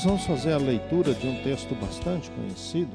Nós 0.00 0.06
vamos 0.06 0.24
fazer 0.24 0.52
a 0.52 0.56
leitura 0.56 1.12
de 1.12 1.26
um 1.26 1.42
texto 1.42 1.74
bastante 1.74 2.30
conhecido. 2.30 2.90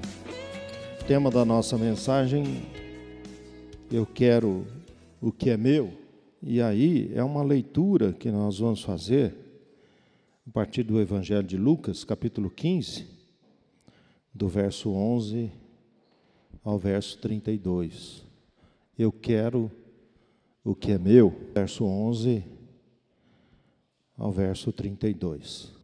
O 0.99 1.03
tema 1.03 1.29
da 1.29 1.45
nossa 1.45 1.77
mensagem, 1.77 2.63
Eu 3.91 4.07
quero 4.07 4.65
o 5.21 5.31
que 5.31 5.51
é 5.51 5.55
meu. 5.55 5.93
E 6.41 6.59
aí 6.59 7.11
é 7.13 7.23
uma 7.23 7.43
leitura 7.43 8.11
que 8.11 8.31
nós 8.31 8.57
vamos 8.57 8.81
fazer 8.81 9.35
a 10.47 10.51
partir 10.51 10.81
do 10.81 10.99
Evangelho 10.99 11.43
de 11.43 11.57
Lucas, 11.57 12.03
capítulo 12.03 12.49
15, 12.49 13.05
do 14.33 14.47
verso 14.47 14.89
11 14.89 15.51
ao 16.63 16.79
verso 16.79 17.19
32. 17.19 18.25
Eu 18.97 19.11
quero 19.11 19.71
o 20.63 20.73
que 20.73 20.91
é 20.91 20.97
meu, 20.97 21.31
verso 21.53 21.85
11 21.85 22.43
ao 24.17 24.31
verso 24.31 24.71
32. 24.71 25.75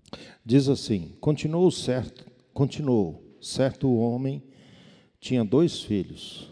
Diz 0.45 0.67
assim: 0.67 1.13
Continuou 1.19 1.69
certo, 1.71 2.25
continuou, 2.53 3.23
certo 3.39 3.93
homem 3.93 4.43
tinha 5.19 5.45
dois 5.45 5.81
filhos. 5.81 6.49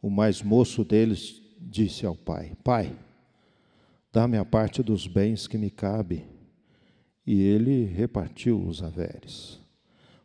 O 0.00 0.08
mais 0.08 0.42
moço 0.42 0.84
deles 0.84 1.42
disse 1.60 2.06
ao 2.06 2.14
pai: 2.14 2.52
Pai, 2.62 2.96
dá-me 4.12 4.38
a 4.38 4.44
parte 4.44 4.82
dos 4.82 5.06
bens 5.06 5.46
que 5.46 5.58
me 5.58 5.70
cabe. 5.70 6.24
E 7.26 7.42
ele 7.42 7.84
repartiu 7.84 8.62
os 8.64 8.82
haveres. 8.82 9.58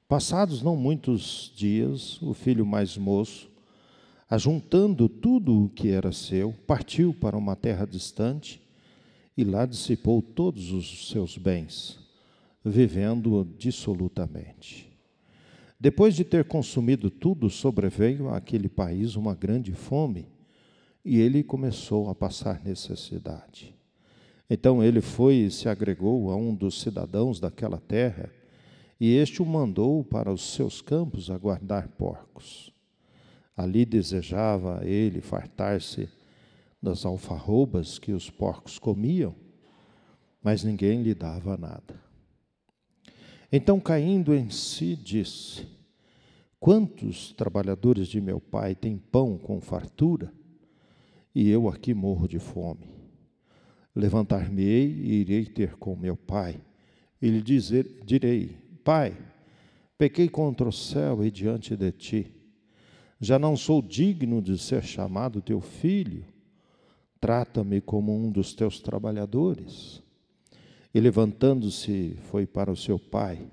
Passados 0.08 0.62
não 0.62 0.76
muitos 0.76 1.52
dias, 1.56 2.22
o 2.22 2.34
filho 2.34 2.66
mais 2.66 2.98
moço, 2.98 3.50
ajuntando 4.30 5.08
tudo 5.08 5.66
o 5.66 5.70
que 5.70 5.90
era 5.90 6.12
seu, 6.12 6.54
partiu 6.68 7.14
para 7.14 7.38
uma 7.38 7.56
terra 7.56 7.86
distante 7.86 8.62
e 9.38 9.44
lá 9.44 9.66
dissipou 9.66 10.22
todos 10.22 10.72
os 10.72 11.10
seus 11.10 11.38
bens 11.38 11.99
vivendo 12.70 13.48
dissolutamente. 13.58 14.90
Depois 15.80 16.16
de 16.16 16.24
ter 16.24 16.46
consumido 16.46 17.10
tudo, 17.10 17.50
sobreveio 17.50 18.30
àquele 18.30 18.68
país 18.68 19.16
uma 19.16 19.34
grande 19.34 19.72
fome 19.72 20.28
e 21.04 21.20
ele 21.20 21.44
começou 21.44 22.10
a 22.10 22.16
passar 22.16 22.62
necessidade. 22.64 23.74
Então 24.50 24.84
ele 24.84 25.00
foi 25.00 25.36
e 25.36 25.52
se 25.52 25.70
agregou 25.70 26.32
a 26.32 26.36
um 26.36 26.54
dos 26.54 26.82
cidadãos 26.82 27.40
daquela 27.40 27.80
terra, 27.80 28.30
e 29.00 29.16
este 29.16 29.42
o 29.42 29.46
mandou 29.46 30.04
para 30.04 30.32
os 30.32 30.54
seus 30.54 30.82
campos 30.82 31.32
a 31.32 31.38
guardar 31.38 31.88
porcos. 31.88 32.74
Ali 33.56 33.86
desejava 33.86 34.82
ele 34.84 35.22
fartar-se 35.22 36.10
das 36.82 37.06
alfarrobas 37.06 37.98
que 38.00 38.12
os 38.12 38.30
porcos 38.30 38.78
comiam, 38.78 39.34
mas 40.44 40.64
ninguém 40.64 41.02
lhe 41.02 41.14
dava 41.14 41.58
nada. 41.58 42.09
Então, 43.52 43.80
caindo 43.80 44.34
em 44.34 44.50
si, 44.50 44.96
disse: 44.96 45.68
Quantos 46.60 47.34
trabalhadores 47.34 48.08
de 48.08 48.22
meu 48.22 48.40
pai 48.40 48.76
têm 48.76 48.98
pão 48.98 49.38
com 49.38 49.60
fartura, 49.60 50.32
e 51.34 51.50
eu 51.50 51.68
aqui 51.68 51.94
morro 51.94 52.28
de 52.28 52.38
fome? 52.38 52.88
Levantar-me-ei 53.96 54.86
e 54.86 55.14
irei 55.22 55.46
ter 55.46 55.76
com 55.78 55.96
meu 55.96 56.16
pai, 56.16 56.62
e 57.22 57.30
lhe 57.30 57.42
dizer, 57.42 58.02
direi: 58.06 58.56
Pai, 58.84 59.18
pequei 59.98 60.30
contra 60.30 60.70
o 60.70 60.72
céu 60.72 61.24
e 61.24 61.32
diante 61.32 61.76
de 61.76 61.92
ti. 61.92 62.34
Já 63.20 63.38
não 63.38 63.58
sou 63.58 63.82
digno 63.82 64.42
de 64.42 64.58
ser 64.58 64.84
chamado 64.84 65.42
teu 65.42 65.60
filho. 65.60 66.24
Trata-me 67.20 67.82
como 67.82 68.16
um 68.16 68.32
dos 68.32 68.54
teus 68.54 68.80
trabalhadores. 68.80 70.02
E 70.94 71.00
levantando-se, 71.00 72.18
foi 72.32 72.46
para 72.48 72.72
o 72.72 72.76
seu 72.76 72.98
pai. 72.98 73.48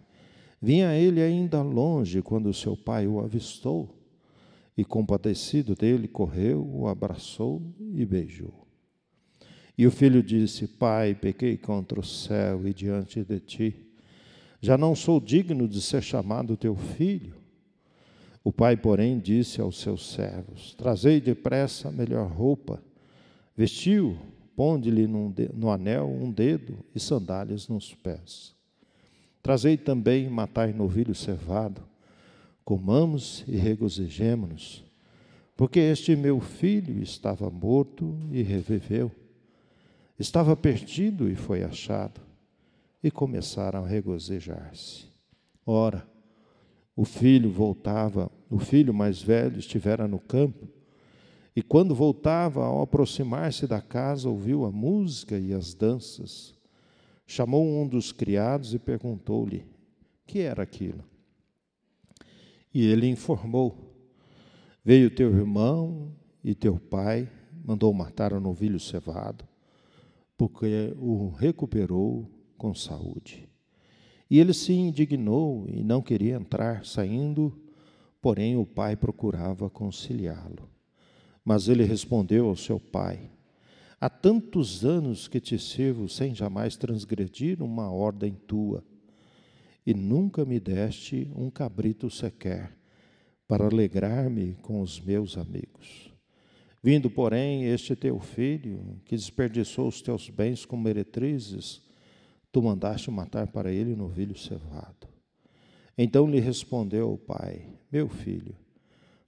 Vinha 0.61 0.95
ele 0.95 1.21
ainda 1.21 1.63
longe 1.63 2.23
quando 2.23 2.53
seu 2.55 2.77
pai 2.77 3.07
o 3.07 3.21
avistou. 3.21 3.95
E 4.77 4.85
compadecido 4.85 5.75
dele, 5.75 6.07
correu, 6.07 6.67
o 6.67 6.87
abraçou 6.87 7.63
e 7.95 8.05
beijou. 8.05 8.67
E 9.77 9.87
o 9.87 9.91
filho 9.91 10.23
disse: 10.23 10.67
Pai, 10.67 11.15
pequei 11.15 11.57
contra 11.57 12.01
o 12.01 12.05
céu 12.05 12.67
e 12.67 12.73
diante 12.73 13.23
de 13.23 13.41
ti. 13.41 13.87
Já 14.61 14.79
não 14.79 14.95
sou 14.95 15.21
digno 15.21 15.69
de 15.69 15.81
ser 15.81 16.03
chamado 16.03 16.57
teu 16.57 16.75
filho. 16.75 17.35
O 18.43 18.53
pai, 18.53 18.77
porém, 18.77 19.19
disse 19.19 19.61
aos 19.61 19.81
seus 19.81 20.13
servos: 20.13 20.75
Trazei 20.75 21.21
depressa 21.21 21.89
a 21.89 21.93
melhor 21.93 22.31
roupa, 22.31 22.83
vestiu 23.57 24.17
Ponde-lhe 24.57 25.07
no 25.07 25.71
anel 25.71 26.09
um 26.09 26.33
dedo 26.33 26.79
e 26.95 26.99
sandálias 26.99 27.69
nos 27.69 27.95
pés. 27.95 28.57
Trazei 29.43 29.77
também, 29.77 30.29
matai 30.29 30.73
novilho 30.73 31.15
cevado, 31.15 31.83
comamos 32.65 33.45
e 33.47 33.55
regozijemo-nos, 33.55 34.83
porque 35.55 35.79
este 35.79 36.17
meu 36.17 36.41
filho 36.41 37.01
estava 37.01 37.49
morto 37.51 38.19
e 38.33 38.43
reviveu, 38.43 39.13
estava 40.19 40.57
perdido 40.57 41.31
e 41.31 41.37
foi 41.37 41.63
achado, 41.63 42.21
e 43.05 43.11
começaram 43.11 43.85
a 43.85 43.87
regozijar-se. 43.87 45.05
Ora, 45.65 46.09
o 46.97 47.05
filho 47.05 47.51
voltava, 47.51 48.33
o 48.51 48.59
filho 48.59 48.95
mais 48.95 49.23
velho 49.23 49.59
estivera 49.59 50.09
no 50.09 50.19
campo, 50.19 50.67
e 51.57 51.63
quando 51.63 51.95
voltava, 51.95 52.67
ao 52.67 52.83
aproximar-se 52.83 53.67
da 53.67 53.81
casa, 53.81 54.29
ouviu 54.29 54.67
a 54.67 54.71
música 54.71 55.39
e 55.39 55.55
as 55.55 55.73
danças. 55.73 56.55
Chamou 57.27 57.67
um 57.67 57.89
dos 57.89 58.13
criados 58.13 58.75
e 58.75 58.79
perguntou-lhe: 58.79 59.65
que 60.27 60.41
era 60.41 60.63
aquilo? 60.63 61.03
E 62.75 62.85
ele 62.85 63.09
informou: 63.09 63.97
Veio 64.85 65.11
teu 65.11 65.35
irmão 65.35 66.13
e 66.45 66.55
teu 66.55 66.79
pai, 66.79 67.27
mandou 67.65 67.91
matar 67.95 68.35
o 68.35 68.41
novilho 68.41 68.79
cevado, 68.79 69.49
porque 70.37 70.95
o 70.99 71.31
recuperou 71.31 72.31
com 72.59 72.75
saúde. 72.75 73.49
E 74.29 74.39
ele 74.39 74.53
se 74.53 74.75
indignou 74.75 75.65
e 75.69 75.83
não 75.83 76.03
queria 76.03 76.35
entrar, 76.35 76.85
saindo, 76.85 77.59
porém 78.21 78.59
o 78.59 78.67
pai 78.67 78.95
procurava 78.95 79.71
conciliá-lo. 79.71 80.76
Mas 81.47 81.69
ele 81.69 81.85
respondeu 81.85 82.49
ao 82.49 82.57
seu 82.57 82.81
pai: 82.81 83.31
Há 84.01 84.11
tantos 84.11 84.85
anos 84.85 85.29
que 85.29 85.39
te 85.39 85.57
sirvo 85.57 86.09
sem 86.09 86.35
jamais 86.35 86.77
transgredir 86.77 87.63
uma 87.63 87.89
ordem 87.89 88.35
tua, 88.35 88.83
e 89.87 89.95
nunca 89.95 90.45
me 90.45 90.59
deste 90.59 91.31
um 91.37 91.49
cabrito 91.49 92.11
sequer, 92.11 92.77
para 93.47 93.65
alegrar-me 93.65 94.55
com 94.55 94.81
os 94.81 95.01
meus 95.01 95.39
amigos. 95.39 96.13
Vindo, 96.83 97.09
porém, 97.09 97.67
este 97.67 97.95
teu 97.95 98.19
filho, 98.19 99.01
que 99.05 99.15
desperdiçou 99.15 99.87
os 99.87 100.03
teus 100.03 100.29
bens 100.29 100.65
com 100.65 100.77
meretrizes, 100.77 101.81
tu 102.51 102.61
mandaste 102.61 103.09
matar 103.09 103.47
para 103.47 103.71
ele 103.71 103.93
um 103.93 103.99
novilho 103.99 104.37
cevado. 104.37 105.07
Então 105.97 106.29
lhe 106.29 106.41
respondeu 106.41 107.13
o 107.13 107.19
pai: 107.19 107.69
Meu 107.93 108.09
filho, 108.09 108.57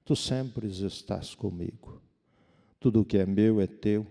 tu 0.05 0.17
sempre 0.17 0.67
estás 0.67 1.33
comigo 1.33 2.08
tudo 2.81 3.01
o 3.01 3.05
que 3.05 3.19
é 3.19 3.27
meu 3.27 3.61
é 3.61 3.67
teu. 3.67 4.07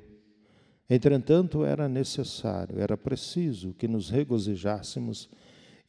Entretanto, 0.90 1.64
era 1.64 1.90
necessário, 1.90 2.80
era 2.80 2.98
preciso 2.98 3.74
que 3.74 3.88
nos 3.88 4.10
regozijássemos 4.10 5.30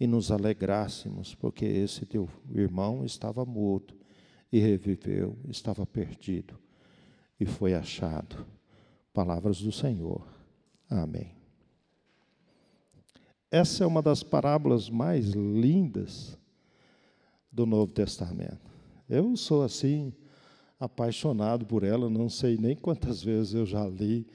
e 0.01 0.07
nos 0.07 0.31
alegrássemos, 0.31 1.35
porque 1.35 1.65
esse 1.65 2.05
teu 2.07 2.29
irmão 2.53 3.05
estava 3.05 3.45
morto 3.45 3.97
e 4.53 4.59
reviveu, 4.59 5.37
estava 5.49 5.87
perdido 5.87 6.59
e 7.39 7.47
foi 7.47 7.75
achado. 7.75 8.45
Palavras 9.13 9.61
do 9.61 9.73
Senhor. 9.73 10.27
Amém. 10.89 11.37
Essa 13.51 13.85
é 13.85 13.87
uma 13.87 14.03
das 14.03 14.23
parábolas 14.23 14.91
mais 14.91 15.31
lindas 15.31 16.39
do 17.51 17.65
Novo 17.65 17.93
Testamento. 17.93 18.71
Eu 19.09 19.37
sou 19.37 19.63
assim 19.63 20.13
apaixonado 20.79 21.67
por 21.67 21.83
ela, 21.83 22.09
não 22.09 22.29
sei 22.29 22.57
nem 22.57 22.77
quantas 22.77 23.23
vezes 23.23 23.55
eu 23.55 23.67
já 23.67 23.87
li, 23.87 24.27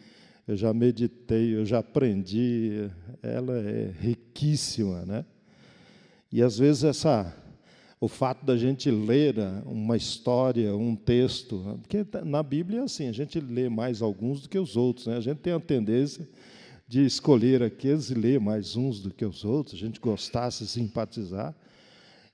eu 0.48 0.58
já 0.58 0.74
meditei, 0.74 1.56
eu 1.56 1.66
já 1.66 1.80
aprendi, 1.80 2.90
ela 3.22 3.58
é 3.58 3.94
riquíssima, 4.00 5.06
né? 5.06 5.26
E 6.32 6.42
às 6.42 6.58
vezes 6.58 6.84
essa 6.84 7.34
o 8.04 8.08
fato 8.10 8.46
da 8.46 8.58
gente 8.58 8.92
ler 8.92 9.36
uma 9.66 9.96
história, 9.96 10.76
um 10.76 10.94
texto, 10.94 11.80
porque 11.82 12.06
na 12.26 12.44
Bíblia 12.44 12.82
é 12.82 12.84
assim, 12.84 13.08
a 13.08 13.14
gente 13.14 13.40
lê 13.40 13.70
mais 13.70 14.02
alguns 14.02 14.42
do 14.42 14.50
que 14.50 14.60
os 14.60 14.76
outros, 14.76 15.08
né? 15.08 15.16
A 15.16 15.22
gente 15.22 15.38
tem 15.38 15.54
a 15.54 15.60
tendência 15.62 16.28
de 16.86 17.06
escolher 17.06 17.64
aqueles 17.64 18.10
e 18.10 18.14
ler 18.14 18.42
mais 18.42 18.76
uns 18.76 19.00
do 19.00 19.10
que 19.10 19.24
os 19.24 19.46
outros, 19.46 19.76
a 19.76 19.86
gente 19.86 20.02
gostar, 20.02 20.52
se 20.52 20.68
simpatizar. 20.68 21.56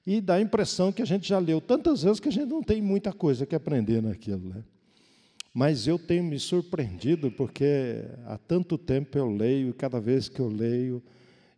E 0.10 0.20
dá 0.20 0.34
a 0.34 0.42
impressão 0.42 0.92
que 0.92 1.04
a 1.04 1.06
gente 1.06 1.30
já 1.30 1.38
leu 1.38 1.62
tantas 1.62 2.02
vezes 2.02 2.20
que 2.20 2.30
a 2.30 2.32
gente 2.32 2.50
não 2.50 2.64
tem 2.64 2.82
muita 2.82 3.14
coisa 3.14 3.46
que 3.46 3.54
aprender 3.54 4.02
naquilo. 4.02 4.50
Né? 4.50 4.64
Mas 5.54 5.86
eu 5.86 6.00
tenho 6.00 6.24
me 6.24 6.40
surpreendido 6.40 7.30
porque 7.30 8.06
há 8.26 8.36
tanto 8.36 8.76
tempo 8.76 9.16
eu 9.20 9.30
leio, 9.30 9.70
e 9.70 9.74
cada 9.74 10.00
vez 10.00 10.28
que 10.28 10.40
eu 10.40 10.48
leio, 10.48 11.00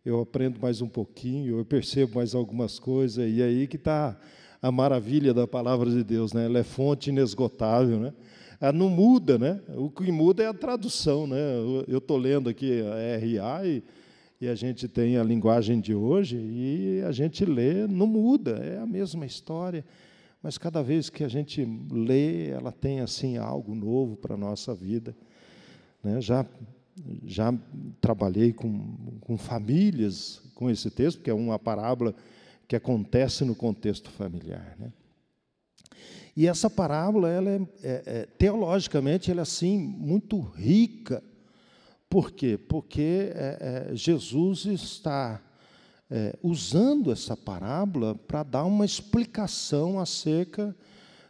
eu 0.04 0.20
aprendo 0.20 0.60
mais 0.60 0.82
um 0.82 0.86
pouquinho, 0.86 1.60
eu 1.60 1.64
percebo 1.64 2.16
mais 2.16 2.34
algumas 2.34 2.78
coisas, 2.78 3.26
e 3.26 3.42
aí 3.42 3.66
que 3.66 3.76
está 3.76 4.20
a 4.60 4.70
maravilha 4.70 5.32
da 5.32 5.48
palavra 5.48 5.88
de 5.88 6.04
Deus, 6.04 6.34
né? 6.34 6.44
Ela 6.44 6.58
é 6.58 6.62
fonte 6.62 7.08
inesgotável, 7.08 7.98
né? 7.98 8.12
Ela 8.60 8.74
não 8.74 8.90
muda, 8.90 9.38
né? 9.38 9.62
O 9.74 9.88
que 9.88 10.12
muda 10.12 10.42
é 10.42 10.46
a 10.48 10.52
tradução, 10.52 11.26
né? 11.26 11.40
Eu 11.88 11.96
estou 11.96 12.18
lendo 12.18 12.50
aqui 12.50 12.82
a 12.82 13.16
RA 13.16 13.66
e, 13.66 13.82
e 14.42 14.48
a 14.48 14.56
gente 14.56 14.88
tem 14.88 15.16
a 15.16 15.22
linguagem 15.22 15.78
de 15.78 15.94
hoje 15.94 16.36
e 16.36 17.00
a 17.06 17.12
gente 17.12 17.44
lê, 17.44 17.86
não 17.86 18.08
muda, 18.08 18.56
é 18.56 18.76
a 18.76 18.84
mesma 18.84 19.24
história, 19.24 19.84
mas 20.42 20.58
cada 20.58 20.82
vez 20.82 21.08
que 21.08 21.22
a 21.22 21.28
gente 21.28 21.64
lê, 21.88 22.48
ela 22.48 22.72
tem 22.72 22.98
assim 22.98 23.36
algo 23.36 23.72
novo 23.72 24.16
para 24.16 24.34
a 24.34 24.36
nossa 24.36 24.74
vida. 24.74 25.14
Né? 26.02 26.20
Já, 26.20 26.44
já 27.24 27.54
trabalhei 28.00 28.52
com, 28.52 28.96
com 29.20 29.38
famílias 29.38 30.42
com 30.56 30.68
esse 30.68 30.90
texto, 30.90 31.22
que 31.22 31.30
é 31.30 31.34
uma 31.34 31.56
parábola 31.56 32.12
que 32.66 32.74
acontece 32.74 33.44
no 33.44 33.54
contexto 33.54 34.10
familiar. 34.10 34.74
Né? 34.76 34.92
E 36.36 36.48
essa 36.48 36.68
parábola, 36.68 37.30
ela 37.30 37.48
é, 37.48 37.60
é, 37.84 38.02
é, 38.06 38.26
teologicamente, 38.36 39.30
ela 39.30 39.42
é 39.42 39.42
assim 39.42 39.78
muito 39.78 40.40
rica. 40.40 41.22
Por 42.12 42.30
quê? 42.30 42.58
Porque 42.58 43.32
é, 43.34 43.88
é 43.90 43.96
Jesus 43.96 44.66
está 44.66 45.40
é, 46.10 46.38
usando 46.42 47.10
essa 47.10 47.34
parábola 47.34 48.14
para 48.14 48.42
dar 48.42 48.66
uma 48.66 48.84
explicação 48.84 49.98
acerca 49.98 50.76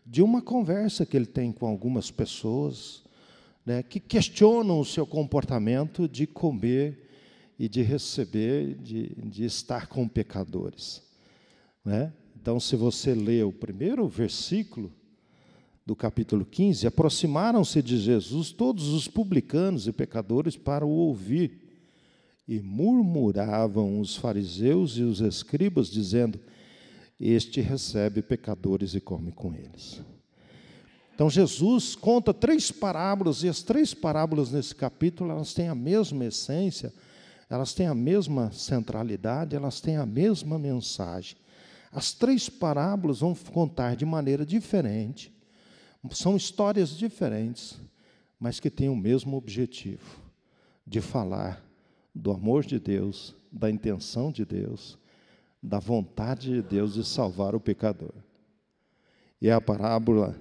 de 0.05 0.21
uma 0.21 0.43
conversa 0.43 1.07
que 1.07 1.17
ele 1.17 1.27
tem 1.27 1.53
com 1.53 1.69
algumas 1.69 2.11
pessoas 2.11 3.05
né, 3.65 3.81
que 3.85 4.01
questionam 4.01 4.81
o 4.81 4.85
seu 4.85 5.07
comportamento 5.07 6.09
de 6.09 6.27
comer 6.27 7.09
e 7.57 7.69
de 7.69 7.81
receber, 7.81 8.75
de, 8.75 9.15
de 9.23 9.45
estar 9.45 9.87
com 9.87 10.09
pecadores. 10.09 11.01
Né? 11.85 12.13
Então, 12.35 12.59
se 12.59 12.75
você 12.75 13.15
lê 13.15 13.45
o 13.45 13.53
primeiro 13.53 14.09
versículo 14.09 14.93
do 15.85 15.97
capítulo 15.97 16.45
15, 16.45 16.87
aproximaram-se 16.87 17.83
de 17.83 17.99
Jesus 17.99 18.53
todos 18.53 18.89
os 18.89 19.09
publicanos 19.09 19.87
e 19.87 19.93
pecadores 19.93 20.57
para 20.57 20.87
o 20.87 20.91
ouvir. 20.91 21.61
E 22.47 22.61
murmuravam 22.61 24.01
os 24.01 24.17
fariseus 24.17 24.97
e 24.97 25.03
os 25.03 25.21
escribas, 25.21 25.89
dizendo: 25.89 26.39
Este 27.19 27.61
recebe 27.61 28.21
pecadores 28.21 28.95
e 28.95 29.01
come 29.01 29.33
com 29.33 29.55
eles. 29.55 30.03
Então 31.15 31.31
Jesus 31.31 31.95
conta 31.95 32.35
três 32.35 32.71
parábolas, 32.73 33.43
e 33.43 33.49
as 33.49 33.63
três 33.63 33.95
parábolas 33.95 34.51
nesse 34.51 34.75
capítulo, 34.75 35.31
elas 35.31 35.55
têm 35.55 35.69
a 35.69 35.75
mesma 35.75 36.25
essência, 36.25 36.93
elas 37.49 37.75
têm 37.75 37.87
a 37.87 37.95
mesma 37.95 38.51
centralidade, 38.51 39.55
elas 39.55 39.81
têm 39.81 39.97
a 39.97 40.07
mesma 40.07 40.59
mensagem. 40.59 41.37
As 41.93 42.13
três 42.13 42.49
parábolas 42.49 43.21
vão 43.21 43.35
contar 43.35 43.95
de 43.95 44.07
maneira 44.07 44.45
diferente, 44.47 45.33
são 46.11 46.37
histórias 46.37 46.91
diferentes, 46.91 47.81
mas 48.39 48.59
que 48.59 48.71
têm 48.71 48.89
o 48.89 48.97
mesmo 48.97 49.37
objetivo: 49.37 50.21
de 50.87 51.01
falar 51.01 51.65
do 52.15 52.31
amor 52.31 52.65
de 52.65 52.79
Deus, 52.79 53.35
da 53.51 53.71
intenção 53.71 54.33
de 54.33 54.45
Deus, 54.45 54.99
da 55.63 55.79
vontade 55.79 56.51
de 56.51 56.63
Deus 56.63 56.95
de 56.95 57.05
salvar 57.05 57.55
o 57.55 57.61
pecador. 57.61 58.15
E 59.41 59.49
é 59.49 59.53
a 59.53 59.61
parábola 59.61 60.37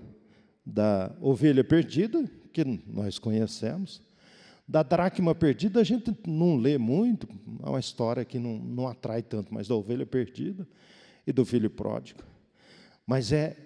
da 0.66 1.16
ovelha 1.22 1.64
perdida, 1.64 2.30
que 2.54 2.64
nós 2.88 3.18
conhecemos, 3.18 4.02
da 4.68 4.84
dracma 4.84 5.36
perdida 5.36 5.82
a 5.82 5.84
gente 5.84 6.16
não 6.26 6.56
lê 6.56 6.78
muito, 6.78 7.28
é 7.64 7.70
uma 7.70 7.80
história 7.80 8.24
que 8.24 8.40
não, 8.40 8.58
não 8.58 8.88
atrai 8.88 9.22
tanto, 9.22 9.54
mas 9.54 9.68
da 9.68 9.76
ovelha 9.76 10.06
perdida 10.06 10.68
e 11.26 11.32
do 11.32 11.44
filho 11.46 11.70
pródigo. 11.70 12.24
Mas 13.06 13.32
é, 13.32 13.58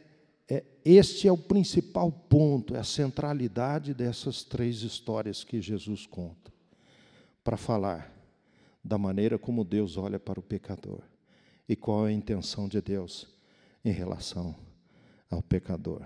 este 0.83 1.27
é 1.27 1.31
o 1.31 1.37
principal 1.37 2.11
ponto, 2.11 2.75
é 2.75 2.79
a 2.79 2.83
centralidade 2.83 3.93
dessas 3.93 4.43
três 4.43 4.81
histórias 4.83 5.43
que 5.43 5.59
Jesus 5.59 6.05
conta, 6.05 6.53
para 7.43 7.57
falar 7.57 8.11
da 8.83 8.97
maneira 8.97 9.39
como 9.39 9.63
Deus 9.63 9.97
olha 9.97 10.19
para 10.19 10.39
o 10.39 10.43
pecador 10.43 11.01
e 11.67 11.75
qual 11.75 12.07
é 12.07 12.11
a 12.11 12.13
intenção 12.13 12.67
de 12.67 12.79
Deus 12.79 13.27
em 13.83 13.91
relação 13.91 14.55
ao 15.29 15.41
pecador. 15.41 16.03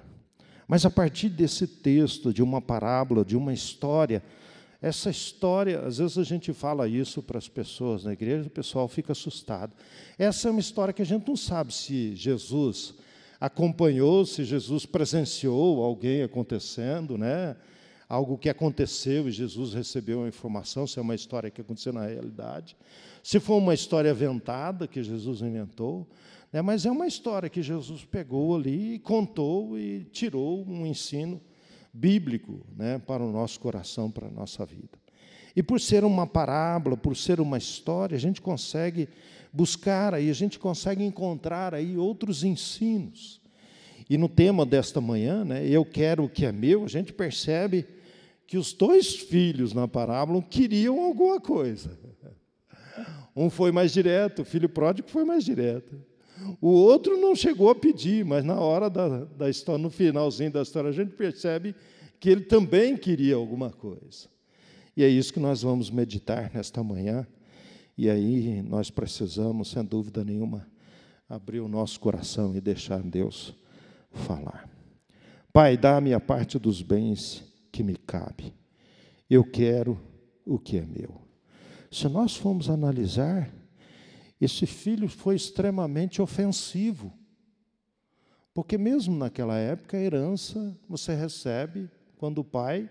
Mas 0.66 0.86
a 0.86 0.90
partir 0.90 1.30
desse 1.30 1.68
texto, 1.68 2.32
de 2.32 2.42
uma 2.42 2.62
parábola, 2.62 3.26
de 3.26 3.36
uma 3.36 3.52
história, 3.52 4.24
essa 4.82 5.10
história, 5.10 5.82
às 5.82 5.98
vezes 5.98 6.18
a 6.18 6.24
gente 6.24 6.54
fala 6.54 6.88
isso 6.88 7.22
para 7.22 7.38
as 7.38 7.50
pessoas 7.50 8.06
na 8.06 8.14
igreja, 8.14 8.48
o 8.48 8.52
pessoal 8.52 8.88
fica 8.88 9.12
assustado. 9.12 9.74
Essa 10.18 10.48
é 10.48 10.52
uma 10.52 10.62
história 10.62 10.94
que 10.94 11.02
a 11.02 11.06
gente 11.06 11.28
não 11.28 11.36
sabe 11.36 11.74
se 11.74 12.16
Jesus 12.16 12.94
acompanhou, 13.40 14.26
se 14.26 14.44
Jesus 14.44 14.86
presenciou 14.86 15.84
alguém 15.84 16.24
acontecendo, 16.24 17.18
né? 17.18 17.56
Algo 18.08 18.38
que 18.38 18.50
aconteceu 18.50 19.30
e 19.30 19.32
Jesus 19.32 19.74
recebeu 19.74 20.24
a 20.24 20.28
informação, 20.28 20.88
se 20.88 20.98
é 20.98 21.02
uma 21.02 21.14
história 21.14 21.52
que 21.52 21.62
aconteceu 21.62 21.94
na 21.94 22.08
realidade. 22.08 22.76
Se 23.24 23.40
foi 23.40 23.58
uma 23.58 23.74
história 23.74 24.10
aventada 24.10 24.88
que 24.88 25.04
Jesus 25.04 25.42
inventou, 25.42 26.08
né? 26.52 26.62
mas 26.62 26.86
é 26.86 26.92
uma 26.92 27.06
história 27.06 27.50
que 27.50 27.62
Jesus 27.62 28.04
pegou 28.06 28.56
ali, 28.56 28.98
contou 29.00 29.78
e 29.78 30.06
tirou 30.06 30.66
um 30.68 30.88
ensino 30.88 31.40
bíblico 31.94 32.66
né, 32.76 32.98
para 32.98 33.24
o 33.24 33.32
nosso 33.32 33.60
coração, 33.60 34.10
para 34.10 34.28
a 34.28 34.32
nossa 34.32 34.66
vida. 34.66 34.98
E 35.56 35.62
por 35.62 35.80
ser 35.80 36.04
uma 36.04 36.26
parábola, 36.26 36.96
por 36.96 37.16
ser 37.16 37.40
uma 37.40 37.58
história, 37.58 38.16
a 38.16 38.20
gente 38.20 38.42
consegue 38.42 39.10
buscar 39.52 40.14
aí, 40.14 40.30
a 40.30 40.34
gente 40.34 40.60
consegue 40.60 41.04
encontrar 41.04 41.74
aí 41.74 41.98
outros 41.98 42.44
ensinos. 42.44 43.42
E 44.10 44.18
no 44.18 44.28
tema 44.28 44.66
desta 44.66 45.00
manhã, 45.00 45.46
né, 45.46 45.68
eu 45.68 45.86
quero 45.86 46.24
o 46.24 46.30
que 46.30 46.46
é 46.46 46.52
meu, 46.52 46.84
a 46.84 46.88
gente 46.88 47.14
percebe 47.14 47.86
que 48.48 48.58
os 48.58 48.74
dois 48.74 49.16
filhos 49.16 49.74
na 49.74 49.88
parábola 49.88 50.42
queriam 50.42 51.00
alguma 51.02 51.40
coisa. 51.40 51.98
Um 53.36 53.50
foi 53.50 53.72
mais 53.72 53.94
direto, 53.94 54.42
o 54.42 54.46
filho 54.46 54.68
pródigo 54.68 55.08
foi 55.10 55.24
mais 55.24 55.46
direto. 55.46 55.96
O 56.60 56.70
outro 56.70 57.18
não 57.18 57.36
chegou 57.36 57.70
a 57.70 57.76
pedir, 57.76 58.26
mas 58.26 58.44
na 58.44 58.60
hora 58.60 58.90
da, 58.90 59.26
da 59.26 59.50
história, 59.50 59.82
no 59.82 59.90
finalzinho 59.90 60.52
da 60.52 60.62
história, 60.62 60.90
a 60.90 60.94
gente 60.94 61.12
percebe 61.12 61.76
que 62.20 62.30
ele 62.30 62.42
também 62.42 62.98
queria 62.98 63.36
alguma 63.36 63.70
coisa. 63.70 64.28
E 64.96 65.04
é 65.04 65.08
isso 65.08 65.32
que 65.32 65.40
nós 65.40 65.62
vamos 65.62 65.90
meditar 65.90 66.52
nesta 66.54 66.84
manhã. 66.84 67.26
E 68.02 68.10
aí 68.10 68.62
nós 68.62 68.90
precisamos, 68.90 69.72
sem 69.72 69.84
dúvida 69.84 70.24
nenhuma, 70.24 70.66
abrir 71.28 71.60
o 71.60 71.68
nosso 71.68 72.00
coração 72.00 72.56
e 72.56 72.62
deixar 72.62 73.04
Deus 73.04 73.54
falar. 74.10 74.70
Pai, 75.52 75.76
dá-me 75.76 76.14
a 76.14 76.20
parte 76.22 76.58
dos 76.58 76.82
bens 76.82 77.44
que 77.70 77.84
me 77.84 77.98
cabe. 77.98 78.54
Eu 79.30 79.44
quero 79.44 80.00
o 80.46 80.58
que 80.58 80.78
é 80.78 80.86
meu. 80.86 81.22
Se 81.92 82.08
nós 82.08 82.38
formos 82.38 82.70
analisar, 82.70 83.54
esse 84.40 84.66
filho 84.66 85.10
foi 85.10 85.36
extremamente 85.36 86.22
ofensivo. 86.22 87.12
Porque, 88.54 88.78
mesmo 88.78 89.14
naquela 89.14 89.58
época, 89.58 89.98
a 89.98 90.00
herança 90.00 90.74
você 90.88 91.14
recebe 91.14 91.90
quando 92.16 92.38
o 92.38 92.46
pai 92.46 92.90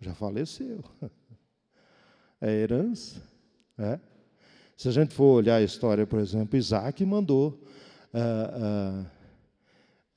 já 0.00 0.12
faleceu. 0.16 0.82
É 2.40 2.50
herança. 2.50 3.22
É. 3.78 3.98
Se 4.76 4.88
a 4.88 4.92
gente 4.92 5.14
for 5.14 5.36
olhar 5.36 5.56
a 5.56 5.62
história, 5.62 6.06
por 6.06 6.18
exemplo, 6.18 6.58
Isaac 6.58 7.04
mandou 7.04 7.62
uh, 8.12 9.00
uh, 9.00 9.06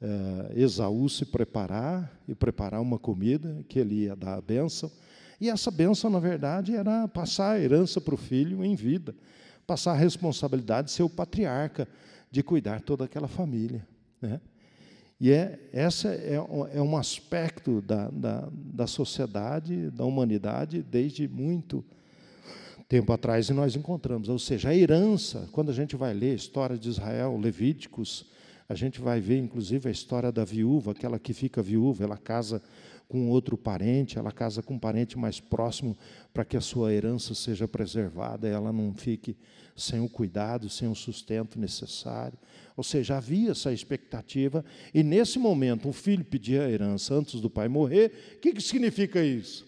uh, 0.01 0.59
Esaú 0.59 1.07
se 1.09 1.25
preparar 1.25 2.11
e 2.27 2.33
preparar 2.33 2.81
uma 2.81 2.97
comida 2.97 3.63
que 3.69 3.79
ele 3.79 4.03
ia 4.03 4.15
dar 4.15 4.35
a 4.35 4.41
bênção. 4.41 4.91
E 5.39 5.49
essa 5.49 5.69
bênção, 5.69 6.09
na 6.09 6.19
verdade, 6.19 6.75
era 6.75 7.07
passar 7.07 7.51
a 7.51 7.59
herança 7.59 8.01
para 8.01 8.15
o 8.15 8.17
filho 8.17 8.65
em 8.65 8.75
vida, 8.75 9.15
passar 9.67 9.91
a 9.91 9.97
responsabilidade 9.97 10.87
de 10.87 10.93
ser 10.93 11.03
o 11.03 11.09
patriarca, 11.09 11.87
de 12.31 12.41
cuidar 12.41 12.81
toda 12.81 13.05
aquela 13.05 13.27
família. 13.27 13.87
Né? 14.19 14.41
E 15.19 15.31
é, 15.31 15.59
essa 15.71 16.09
é, 16.09 16.33
é 16.73 16.81
um 16.81 16.97
aspecto 16.97 17.79
da, 17.81 18.09
da, 18.09 18.49
da 18.51 18.87
sociedade, 18.87 19.91
da 19.91 20.03
humanidade, 20.03 20.81
desde 20.81 21.27
muito 21.27 21.81
tempo 21.81 21.97
atrás, 23.13 23.49
e 23.49 23.53
nós 23.53 23.75
encontramos. 23.75 24.29
Ou 24.29 24.39
seja, 24.39 24.69
a 24.69 24.75
herança, 24.75 25.49
quando 25.51 25.69
a 25.69 25.73
gente 25.73 25.95
vai 25.95 26.13
ler 26.13 26.31
a 26.31 26.35
história 26.35 26.77
de 26.77 26.87
Israel, 26.87 27.37
Levíticos, 27.37 28.25
a 28.69 28.75
gente 28.75 29.01
vai 29.01 29.19
ver, 29.19 29.37
inclusive, 29.37 29.87
a 29.89 29.91
história 29.91 30.31
da 30.31 30.45
viúva, 30.45 30.91
aquela 30.91 31.19
que 31.19 31.33
fica 31.33 31.61
viúva, 31.61 32.03
ela 32.03 32.17
casa 32.17 32.61
com 33.07 33.29
outro 33.29 33.57
parente, 33.57 34.17
ela 34.17 34.31
casa 34.31 34.61
com 34.61 34.73
um 34.73 34.79
parente 34.79 35.17
mais 35.17 35.39
próximo 35.39 35.97
para 36.33 36.43
que 36.43 36.57
a 36.57 36.61
sua 36.61 36.93
herança 36.93 37.33
seja 37.33 37.67
preservada, 37.67 38.47
ela 38.47 38.71
não 38.71 38.93
fique 38.93 39.37
sem 39.75 39.99
o 40.01 40.09
cuidado, 40.09 40.69
sem 40.69 40.89
o 40.89 40.95
sustento 40.95 41.59
necessário. 41.59 42.37
Ou 42.75 42.83
seja, 42.83 43.17
havia 43.17 43.51
essa 43.51 43.71
expectativa, 43.71 44.63
e 44.93 45.03
nesse 45.03 45.39
momento 45.39 45.87
o 45.87 45.93
filho 45.93 46.25
pedia 46.25 46.63
a 46.63 46.69
herança 46.69 47.13
antes 47.13 47.39
do 47.39 47.49
pai 47.49 47.67
morrer. 47.67 48.11
O 48.35 48.39
que, 48.39 48.53
que 48.53 48.61
significa 48.61 49.23
isso? 49.23 49.65